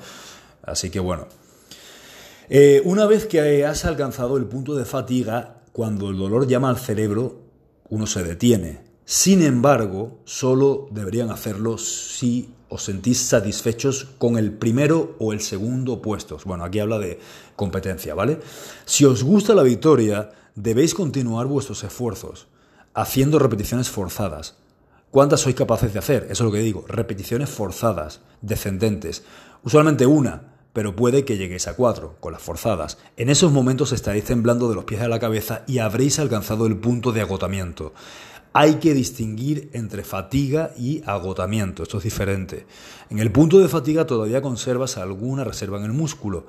Así 0.65 0.91
que 0.91 0.99
bueno. 0.99 1.29
Eh, 2.49 2.81
una 2.85 3.07
vez 3.07 3.27
que 3.27 3.65
has 3.67 3.85
alcanzado 3.85 4.37
el 4.37 4.45
punto 4.45 4.77
de 4.77 4.85
fatiga, 4.85 5.63
cuando 5.73 6.11
el 6.11 6.17
dolor 6.17 6.47
llama 6.47 6.71
al 6.71 6.79
cerebro, 6.79 7.41
uno 7.89 8.07
se 8.07 8.23
detiene. 8.23 8.85
Sin 9.05 9.43
embargo, 9.43 10.21
solo 10.25 10.89
deberían 10.91 11.31
hacerlo 11.31 11.77
si 11.77 12.53
os 12.69 12.85
sentís 12.85 13.21
satisfechos 13.21 14.05
con 14.19 14.39
el 14.39 14.53
primero 14.53 15.17
o 15.19 15.33
el 15.33 15.41
segundo 15.41 16.03
puestos. 16.03 16.45
Bueno, 16.45 16.65
aquí 16.65 16.79
habla 16.79 16.99
de 16.99 17.19
competencia, 17.57 18.15
¿vale? 18.15 18.41
Si 18.85 19.05
os 19.05 19.23
gusta 19.23 19.55
la 19.55 19.63
victoria, 19.63 20.31
debéis 20.55 20.95
continuar 20.95 21.47
vuestros 21.47 21.85
esfuerzos, 21.85 22.47
haciendo 22.95 23.39
repeticiones 23.39 23.91
forzadas. 23.91 24.57
¿Cuántas 25.11 25.41
sois 25.41 25.55
capaces 25.55 25.93
de 25.93 25.99
hacer? 25.99 26.25
Eso 26.25 26.45
es 26.45 26.47
lo 26.47 26.53
que 26.53 26.61
digo, 26.61 26.85
repeticiones 26.89 27.51
forzadas, 27.51 28.21
descendentes. 28.41 29.23
Usualmente 29.63 30.07
una, 30.07 30.56
pero 30.77 30.95
puede 30.95 31.25
que 31.25 31.39
lleguéis 31.39 31.69
a 31.69 31.75
cuatro, 31.75 32.17
con 32.21 32.35
las 32.35 32.43
forzadas. 32.43 32.99
En 33.17 33.31
esos 33.31 33.51
momentos 33.51 33.93
estaréis 33.93 34.27
temblando 34.27 34.69
de 34.69 34.75
los 34.75 34.85
pies 34.85 35.01
a 35.01 35.09
la 35.09 35.19
cabeza 35.19 35.63
y 35.67 35.79
habréis 35.79 36.19
alcanzado 36.19 36.67
el 36.67 36.77
punto 36.77 37.13
de 37.13 37.23
agotamiento. 37.23 37.95
Hay 38.53 38.75
que 38.75 38.93
distinguir 38.93 39.71
entre 39.73 40.05
fatiga 40.05 40.73
y 40.77 41.03
agotamiento, 41.07 41.83
esto 41.83 41.97
es 41.97 42.05
diferente. 42.05 42.67
En 43.09 43.21
el 43.21 43.33
punto 43.33 43.59
de 43.59 43.69
fatiga 43.69 44.05
todavía 44.05 44.43
conservas 44.43 44.99
alguna 44.99 45.45
reserva 45.45 45.79
en 45.79 45.85
el 45.85 45.95
músculo 45.95 46.47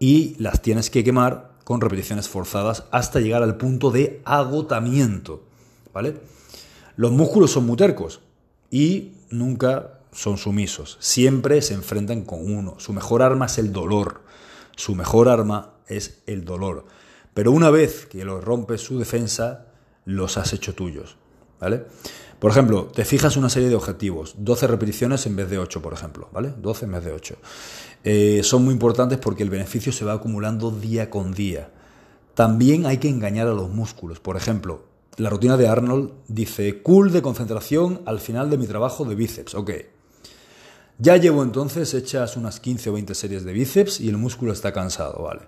y 0.00 0.34
las 0.40 0.60
tienes 0.60 0.90
que 0.90 1.04
quemar 1.04 1.52
con 1.62 1.80
repeticiones 1.80 2.28
forzadas 2.28 2.82
hasta 2.90 3.20
llegar 3.20 3.44
al 3.44 3.58
punto 3.58 3.92
de 3.92 4.20
agotamiento. 4.24 5.44
¿Vale? 5.94 6.16
Los 6.96 7.12
músculos 7.12 7.52
son 7.52 7.66
muy 7.66 7.76
tercos 7.76 8.22
y 8.72 9.12
nunca 9.30 9.97
son 10.12 10.38
sumisos, 10.38 10.96
siempre 11.00 11.62
se 11.62 11.74
enfrentan 11.74 12.22
con 12.22 12.50
uno. 12.52 12.74
Su 12.78 12.92
mejor 12.92 13.22
arma 13.22 13.46
es 13.46 13.58
el 13.58 13.72
dolor, 13.72 14.22
su 14.76 14.94
mejor 14.94 15.28
arma 15.28 15.74
es 15.86 16.20
el 16.26 16.44
dolor. 16.44 16.86
Pero 17.34 17.52
una 17.52 17.70
vez 17.70 18.06
que 18.06 18.24
lo 18.24 18.40
rompes 18.40 18.80
su 18.80 18.98
defensa, 18.98 19.66
los 20.04 20.38
has 20.38 20.52
hecho 20.52 20.74
tuyos. 20.74 21.16
¿Vale? 21.60 21.84
Por 22.38 22.52
ejemplo, 22.52 22.84
te 22.86 23.04
fijas 23.04 23.36
una 23.36 23.48
serie 23.48 23.68
de 23.68 23.74
objetivos, 23.74 24.36
12 24.38 24.68
repeticiones 24.68 25.26
en 25.26 25.34
vez 25.34 25.50
de 25.50 25.58
8, 25.58 25.82
por 25.82 25.92
ejemplo, 25.92 26.28
¿vale? 26.32 26.52
12 26.56 26.84
en 26.84 26.92
vez 26.92 27.04
de 27.04 27.12
8. 27.12 27.36
Eh, 28.04 28.40
son 28.44 28.64
muy 28.64 28.72
importantes 28.72 29.18
porque 29.18 29.42
el 29.42 29.50
beneficio 29.50 29.90
se 29.90 30.04
va 30.04 30.12
acumulando 30.12 30.70
día 30.70 31.10
con 31.10 31.32
día. 31.32 31.70
También 32.34 32.86
hay 32.86 32.98
que 32.98 33.08
engañar 33.08 33.48
a 33.48 33.54
los 33.54 33.70
músculos. 33.70 34.20
Por 34.20 34.36
ejemplo, 34.36 34.84
la 35.16 35.30
rutina 35.30 35.56
de 35.56 35.66
Arnold 35.66 36.12
dice, 36.28 36.80
cool 36.80 37.10
de 37.10 37.22
concentración 37.22 38.02
al 38.06 38.20
final 38.20 38.50
de 38.50 38.58
mi 38.58 38.68
trabajo 38.68 39.04
de 39.04 39.16
bíceps. 39.16 39.56
Ok, 39.56 39.72
Ya 41.00 41.16
llevo 41.16 41.44
entonces 41.44 41.94
hechas 41.94 42.36
unas 42.36 42.58
15 42.58 42.90
o 42.90 42.94
20 42.94 43.14
series 43.14 43.44
de 43.44 43.52
bíceps 43.52 44.00
y 44.00 44.08
el 44.08 44.16
músculo 44.16 44.52
está 44.52 44.72
cansado, 44.72 45.22
¿vale? 45.22 45.42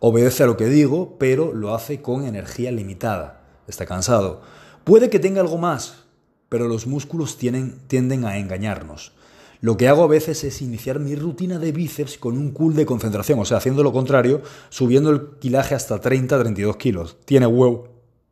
Obedece 0.00 0.42
a 0.42 0.46
lo 0.46 0.56
que 0.56 0.66
digo, 0.66 1.16
pero 1.16 1.54
lo 1.54 1.76
hace 1.76 2.02
con 2.02 2.24
energía 2.24 2.72
limitada. 2.72 3.44
Está 3.68 3.86
cansado. 3.86 4.42
Puede 4.82 5.10
que 5.10 5.20
tenga 5.20 5.40
algo 5.40 5.58
más, 5.58 6.04
pero 6.48 6.66
los 6.66 6.88
músculos 6.88 7.38
tienden 7.38 8.24
a 8.24 8.36
engañarnos. 8.36 9.12
Lo 9.60 9.76
que 9.76 9.86
hago 9.86 10.02
a 10.02 10.08
veces 10.08 10.42
es 10.42 10.60
iniciar 10.60 10.98
mi 10.98 11.14
rutina 11.14 11.60
de 11.60 11.70
bíceps 11.70 12.18
con 12.18 12.36
un 12.36 12.50
cool 12.50 12.74
de 12.74 12.84
concentración, 12.84 13.38
o 13.38 13.44
sea, 13.44 13.58
haciendo 13.58 13.84
lo 13.84 13.92
contrario, 13.92 14.42
subiendo 14.70 15.10
el 15.10 15.38
kilaje 15.38 15.76
hasta 15.76 16.00
30-32 16.00 16.76
kilos. 16.78 17.16
Tiene 17.24 17.46
huevo, 17.46 17.88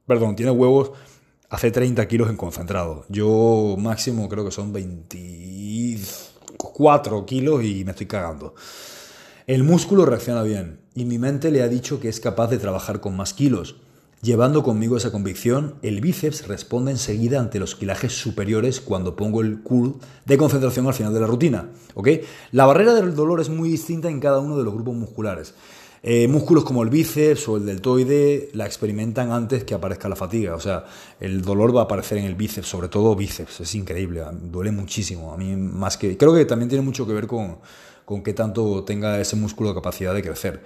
perdón, 0.09 0.35
tiene 0.35 0.51
huevos 0.51 0.91
hace 1.49 1.71
30 1.71 2.09
kilos 2.09 2.29
en 2.29 2.37
concentrado. 2.37 3.07
Yo 3.09 3.77
máximo 3.79 4.29
creo 4.29 4.45
que 4.45 4.51
son 4.51 4.73
20 4.73 5.53
4 6.71 7.27
kilos 7.27 7.65
y 7.65 7.85
me 7.85 7.91
estoy 7.93 8.07
cagando. 8.07 8.55
El 9.47 9.65
músculo 9.65 10.07
reacciona 10.07 10.43
bien 10.43 10.81
y 10.95 11.05
mi 11.05 11.19
mente 11.19 11.51
le 11.51 11.63
ha 11.63 11.69
dicho 11.69 11.99
que 11.99 12.09
es 12.09 12.21
capaz 12.21 12.49
de 12.49 12.59
trabajar 12.59 13.01
con 13.01 13.17
más 13.17 13.35
kilos. 13.35 13.77
Llevando 14.23 14.63
conmigo 14.63 14.97
esa 14.97 15.11
convicción, 15.11 15.75
el 15.83 16.01
bíceps 16.01 16.47
responde 16.47 16.93
enseguida 16.93 17.41
ante 17.41 17.59
los 17.59 17.75
kilajes 17.75 18.13
superiores 18.13 18.81
cuando 18.81 19.17
pongo 19.17 19.41
el 19.41 19.63
curl 19.63 19.97
de 20.27 20.39
concentración 20.39 20.87
al 20.87 20.95
final 20.95 21.13
de 21.13 21.19
la 21.19 21.27
rutina. 21.27 21.71
La 22.53 22.65
barrera 22.65 22.95
del 22.95 23.17
dolor 23.17 23.41
es 23.41 23.49
muy 23.49 23.69
distinta 23.69 24.09
en 24.09 24.21
cada 24.21 24.39
uno 24.39 24.57
de 24.57 24.63
los 24.63 24.75
grupos 24.75 24.95
musculares. 24.95 25.55
Eh, 26.05 26.27
músculos 26.27 26.65
como 26.65 26.83
el 26.83 26.91
bíceps 26.91 27.49
o 27.49 27.57
el 27.57 27.65
deltoide 27.65 28.51
la 28.55 28.67
experimentan 28.67 29.31
antes 29.31 29.63
que 29.63 29.75
aparezca 29.75 30.09
la 30.09 30.17
fatiga. 30.17 30.57
O 30.57 30.61
sea, 30.61 30.85
el 31.21 31.43
dolor 31.43 31.75
va 31.75 31.83
a 31.83 31.85
aparecer 31.85 32.19
en 32.19 32.25
el 32.25 32.35
bíceps, 32.35 32.67
sobre 32.67 32.89
todo 32.89 33.15
bíceps. 33.15 33.61
Es 33.61 33.75
increíble, 33.77 34.23
duele 34.33 34.73
muchísimo. 34.73 35.33
A 35.33 35.37
mí 35.37 35.55
más 35.55 35.97
que... 35.97 36.17
Creo 36.17 36.35
que 36.35 36.45
también 36.45 36.69
tiene 36.69 36.85
mucho 36.85 37.07
que 37.07 37.13
ver 37.13 37.29
con, 37.29 37.59
con 38.05 38.23
qué 38.23 38.35
tanto 38.35 38.83
tenga 38.83 39.21
ese 39.21 39.37
músculo 39.37 39.73
capacidad 39.75 40.13
de 40.13 40.23
crecer. 40.23 40.63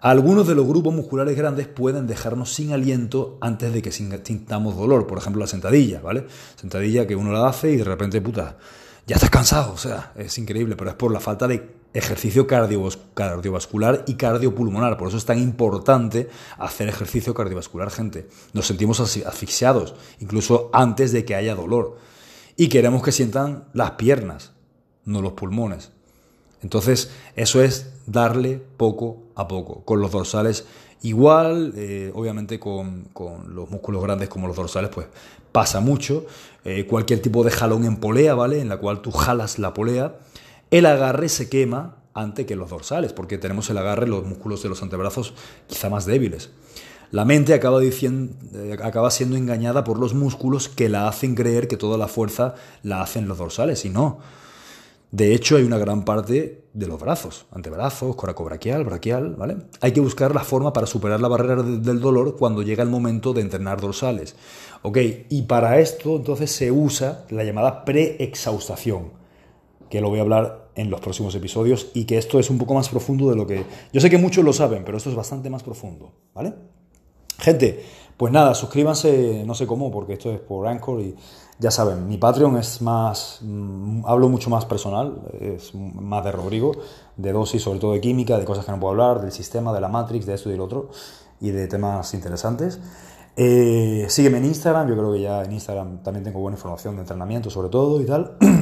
Algunos 0.00 0.46
de 0.46 0.54
los 0.54 0.66
grupos 0.66 0.94
musculares 0.94 1.36
grandes 1.36 1.66
pueden 1.66 2.06
dejarnos 2.06 2.52
sin 2.52 2.72
aliento 2.72 3.38
antes 3.40 3.72
de 3.72 3.82
que 3.82 3.90
sintamos 3.90 4.76
dolor. 4.76 5.06
Por 5.06 5.18
ejemplo, 5.18 5.40
la 5.40 5.48
sentadilla, 5.48 6.00
¿vale? 6.00 6.26
Sentadilla 6.56 7.06
que 7.06 7.16
uno 7.16 7.32
la 7.32 7.48
hace 7.48 7.72
y 7.72 7.76
de 7.76 7.84
repente, 7.84 8.20
puta, 8.20 8.58
ya 9.06 9.16
estás 9.16 9.30
cansado. 9.30 9.72
O 9.72 9.78
sea, 9.78 10.12
es 10.14 10.36
increíble, 10.38 10.76
pero 10.76 10.90
es 10.90 10.96
por 10.96 11.10
la 11.10 11.20
falta 11.20 11.48
de 11.48 11.78
ejercicio 11.98 12.46
cardiovascular 12.46 14.04
y 14.06 14.14
cardiopulmonar. 14.14 14.96
Por 14.96 15.08
eso 15.08 15.16
es 15.16 15.24
tan 15.24 15.38
importante 15.38 16.28
hacer 16.56 16.88
ejercicio 16.88 17.34
cardiovascular, 17.34 17.90
gente. 17.90 18.28
Nos 18.52 18.66
sentimos 18.66 19.00
asfixiados, 19.00 19.94
incluso 20.20 20.70
antes 20.72 21.12
de 21.12 21.24
que 21.24 21.34
haya 21.34 21.54
dolor. 21.54 21.98
Y 22.56 22.68
queremos 22.68 23.02
que 23.02 23.12
sientan 23.12 23.64
las 23.72 23.92
piernas, 23.92 24.52
no 25.04 25.22
los 25.22 25.32
pulmones. 25.32 25.92
Entonces, 26.62 27.10
eso 27.36 27.62
es 27.62 27.92
darle 28.06 28.62
poco 28.76 29.24
a 29.34 29.46
poco. 29.46 29.84
Con 29.84 30.00
los 30.00 30.10
dorsales 30.10 30.66
igual, 31.02 31.72
eh, 31.76 32.10
obviamente 32.14 32.58
con, 32.58 33.08
los 33.48 33.70
músculos 33.70 34.02
grandes 34.02 34.28
como 34.28 34.48
los 34.48 34.56
dorsales, 34.56 34.90
pues 34.90 35.06
pasa 35.52 35.80
mucho. 35.80 36.26
Eh, 36.64 36.86
cualquier 36.86 37.22
tipo 37.22 37.44
de 37.44 37.50
jalón 37.50 37.84
en 37.84 37.96
polea, 37.96 38.34
¿vale? 38.34 38.60
En 38.60 38.68
la 38.68 38.78
cual 38.78 39.00
tú 39.00 39.12
jalas 39.12 39.58
la 39.58 39.74
polea 39.74 40.16
el 40.70 40.86
agarre 40.86 41.28
se 41.28 41.48
quema 41.48 41.96
antes 42.14 42.46
que 42.46 42.56
los 42.56 42.70
dorsales, 42.70 43.12
porque 43.12 43.38
tenemos 43.38 43.70
el 43.70 43.78
agarre, 43.78 44.06
los 44.06 44.24
músculos 44.24 44.62
de 44.62 44.68
los 44.68 44.82
antebrazos 44.82 45.34
quizá 45.66 45.88
más 45.88 46.04
débiles. 46.04 46.50
La 47.10 47.24
mente 47.24 47.54
acaba, 47.54 47.80
diciendo, 47.80 48.34
eh, 48.54 48.76
acaba 48.82 49.10
siendo 49.10 49.36
engañada 49.36 49.82
por 49.84 49.98
los 49.98 50.14
músculos 50.14 50.68
que 50.68 50.88
la 50.88 51.08
hacen 51.08 51.34
creer 51.34 51.68
que 51.68 51.78
toda 51.78 51.96
la 51.96 52.08
fuerza 52.08 52.54
la 52.82 53.00
hacen 53.00 53.28
los 53.28 53.38
dorsales, 53.38 53.84
y 53.84 53.90
no. 53.90 54.18
De 55.10 55.34
hecho, 55.34 55.56
hay 55.56 55.62
una 55.62 55.78
gran 55.78 56.04
parte 56.04 56.64
de 56.74 56.86
los 56.86 57.00
brazos, 57.00 57.46
antebrazos, 57.50 58.14
coracobraquial, 58.14 58.84
braquial, 58.84 59.36
¿vale? 59.36 59.56
Hay 59.80 59.92
que 59.92 60.00
buscar 60.00 60.34
la 60.34 60.44
forma 60.44 60.74
para 60.74 60.86
superar 60.86 61.20
la 61.20 61.28
barrera 61.28 61.62
del 61.62 61.98
dolor 61.98 62.36
cuando 62.36 62.60
llega 62.60 62.82
el 62.82 62.90
momento 62.90 63.32
de 63.32 63.40
entrenar 63.40 63.80
dorsales. 63.80 64.36
¿Ok? 64.82 64.98
Y 65.30 65.42
para 65.42 65.80
esto, 65.80 66.16
entonces, 66.16 66.52
se 66.52 66.70
usa 66.70 67.24
la 67.30 67.42
llamada 67.42 67.86
preexhaustación 67.86 69.17
que 69.90 70.00
lo 70.00 70.10
voy 70.10 70.18
a 70.18 70.22
hablar 70.22 70.68
en 70.74 70.90
los 70.90 71.00
próximos 71.00 71.34
episodios 71.34 71.88
y 71.94 72.04
que 72.04 72.18
esto 72.18 72.38
es 72.38 72.50
un 72.50 72.58
poco 72.58 72.74
más 72.74 72.88
profundo 72.88 73.28
de 73.30 73.36
lo 73.36 73.46
que... 73.46 73.64
Yo 73.92 74.00
sé 74.00 74.10
que 74.10 74.18
muchos 74.18 74.44
lo 74.44 74.52
saben, 74.52 74.84
pero 74.84 74.98
esto 74.98 75.10
es 75.10 75.16
bastante 75.16 75.50
más 75.50 75.62
profundo, 75.62 76.12
¿vale? 76.34 76.54
Gente, 77.38 77.82
pues 78.16 78.32
nada, 78.32 78.54
suscríbanse, 78.54 79.44
no 79.46 79.54
sé 79.54 79.66
cómo, 79.66 79.90
porque 79.90 80.14
esto 80.14 80.32
es 80.32 80.40
por 80.40 80.66
Anchor 80.66 81.00
y 81.00 81.14
ya 81.60 81.70
saben, 81.70 82.06
mi 82.06 82.18
Patreon 82.18 82.56
es 82.56 82.82
más, 82.82 83.38
mm, 83.42 84.06
hablo 84.06 84.28
mucho 84.28 84.50
más 84.50 84.64
personal, 84.64 85.22
es 85.40 85.74
más 85.74 86.24
de 86.24 86.32
Rodrigo, 86.32 86.72
de 87.16 87.32
dosis, 87.32 87.62
sobre 87.62 87.80
todo 87.80 87.92
de 87.92 88.00
química, 88.00 88.38
de 88.38 88.44
cosas 88.44 88.64
que 88.64 88.72
no 88.72 88.78
puedo 88.78 88.92
hablar, 88.92 89.20
del 89.20 89.32
sistema, 89.32 89.72
de 89.72 89.80
la 89.80 89.88
Matrix, 89.88 90.26
de 90.26 90.34
esto 90.34 90.48
y 90.48 90.52
del 90.52 90.60
otro, 90.60 90.90
y 91.40 91.50
de 91.50 91.66
temas 91.66 92.14
interesantes. 92.14 92.80
Eh, 93.36 94.06
sígueme 94.08 94.38
en 94.38 94.46
Instagram, 94.46 94.88
yo 94.88 94.96
creo 94.96 95.12
que 95.12 95.20
ya 95.20 95.44
en 95.44 95.52
Instagram 95.52 96.02
también 96.02 96.24
tengo 96.24 96.40
buena 96.40 96.56
información 96.56 96.96
de 96.96 97.02
entrenamiento 97.02 97.50
sobre 97.50 97.68
todo 97.68 98.00
y 98.00 98.04
tal. 98.04 98.36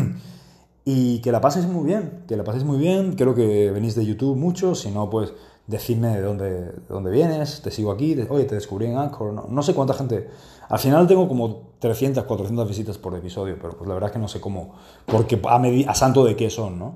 Y 0.88 1.18
que 1.18 1.32
la 1.32 1.40
pases 1.40 1.66
muy 1.66 1.84
bien, 1.84 2.22
que 2.28 2.36
la 2.36 2.44
pases 2.44 2.62
muy 2.62 2.78
bien. 2.78 3.16
Creo 3.16 3.34
que 3.34 3.72
venís 3.72 3.96
de 3.96 4.06
YouTube 4.06 4.36
mucho, 4.36 4.76
si 4.76 4.92
no, 4.92 5.10
pues 5.10 5.32
decidme 5.66 6.14
de 6.14 6.22
dónde, 6.22 6.50
de 6.50 6.72
dónde 6.88 7.10
vienes, 7.10 7.60
te 7.60 7.72
sigo 7.72 7.90
aquí, 7.90 8.16
oye, 8.28 8.44
te 8.44 8.54
descubrí 8.54 8.86
en 8.86 8.96
Anchor, 8.96 9.32
no, 9.32 9.46
no, 9.48 9.62
sé 9.64 9.74
cuánta 9.74 9.94
gente. 9.94 10.28
Al 10.68 10.78
final 10.78 11.08
tengo 11.08 11.26
como 11.26 11.72
300, 11.80 12.22
400 12.22 12.68
visitas 12.68 12.98
por 12.98 13.16
episodio, 13.16 13.56
pero 13.60 13.76
pues 13.76 13.88
la 13.88 13.94
verdad 13.94 14.10
es 14.10 14.12
que 14.12 14.20
no 14.20 14.28
sé 14.28 14.40
cómo, 14.40 14.74
porque 15.06 15.40
a, 15.44 15.90
a 15.90 15.94
santo 15.96 16.24
de 16.24 16.36
qué 16.36 16.50
son, 16.50 16.78
¿no? 16.78 16.94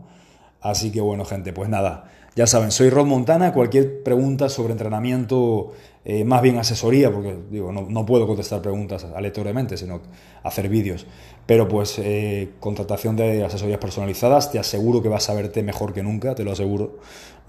Así 0.60 0.90
que 0.90 1.00
bueno, 1.00 1.24
gente, 1.24 1.52
pues 1.52 1.68
nada, 1.68 2.10
ya 2.36 2.46
saben, 2.46 2.70
soy 2.70 2.90
Rod 2.90 3.06
Montana, 3.06 3.52
cualquier 3.52 4.02
pregunta 4.02 4.48
sobre 4.48 4.72
entrenamiento 4.72 5.72
eh, 6.04 6.24
más 6.24 6.40
bien 6.40 6.56
asesoría, 6.58 7.12
porque 7.12 7.36
digo, 7.50 7.72
no, 7.72 8.06
puedo 8.06 8.26
contestar 8.26 8.62
preguntas 8.62 9.04
aleatoriamente, 9.04 9.76
sino 9.76 10.00
hacer 10.42 10.68
vídeos. 10.68 11.06
Pero 11.44 11.68
pues 11.68 11.98
eh, 11.98 12.52
contratación 12.60 13.16
de 13.16 13.44
asesorías 13.44 13.78
personalizadas, 13.78 14.50
te 14.50 14.58
aseguro 14.58 15.02
que 15.02 15.08
vas 15.08 15.28
a 15.28 15.34
verte 15.34 15.62
mejor 15.62 15.92
que 15.92 16.02
nunca, 16.02 16.34
te 16.34 16.44
lo 16.44 16.52
aseguro. 16.52 16.98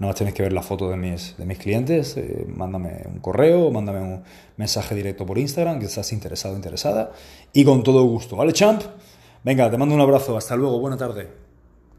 No 0.00 0.08
más 0.08 0.16
tienes 0.16 0.34
que 0.34 0.42
ver 0.42 0.52
la 0.52 0.62
foto 0.62 0.90
de 0.90 0.96
mis, 0.96 1.36
de 1.38 1.46
mis 1.46 1.58
clientes, 1.58 2.16
eh, 2.16 2.44
mándame 2.48 3.04
un 3.06 3.20
correo, 3.20 3.70
mándame 3.70 4.00
un 4.00 4.22
mensaje 4.56 4.94
directo 4.94 5.24
por 5.24 5.38
Instagram, 5.38 5.78
que 5.78 5.86
estás 5.86 6.12
interesado 6.12 6.56
interesada, 6.56 7.12
y 7.52 7.64
con 7.64 7.82
todo 7.82 8.02
gusto. 8.02 8.36
¿Vale, 8.36 8.52
champ? 8.52 8.82
Venga, 9.44 9.70
te 9.70 9.78
mando 9.78 9.94
un 9.94 10.00
abrazo, 10.00 10.36
hasta 10.36 10.56
luego, 10.56 10.80
buena 10.80 10.96
tarde. 10.96 11.51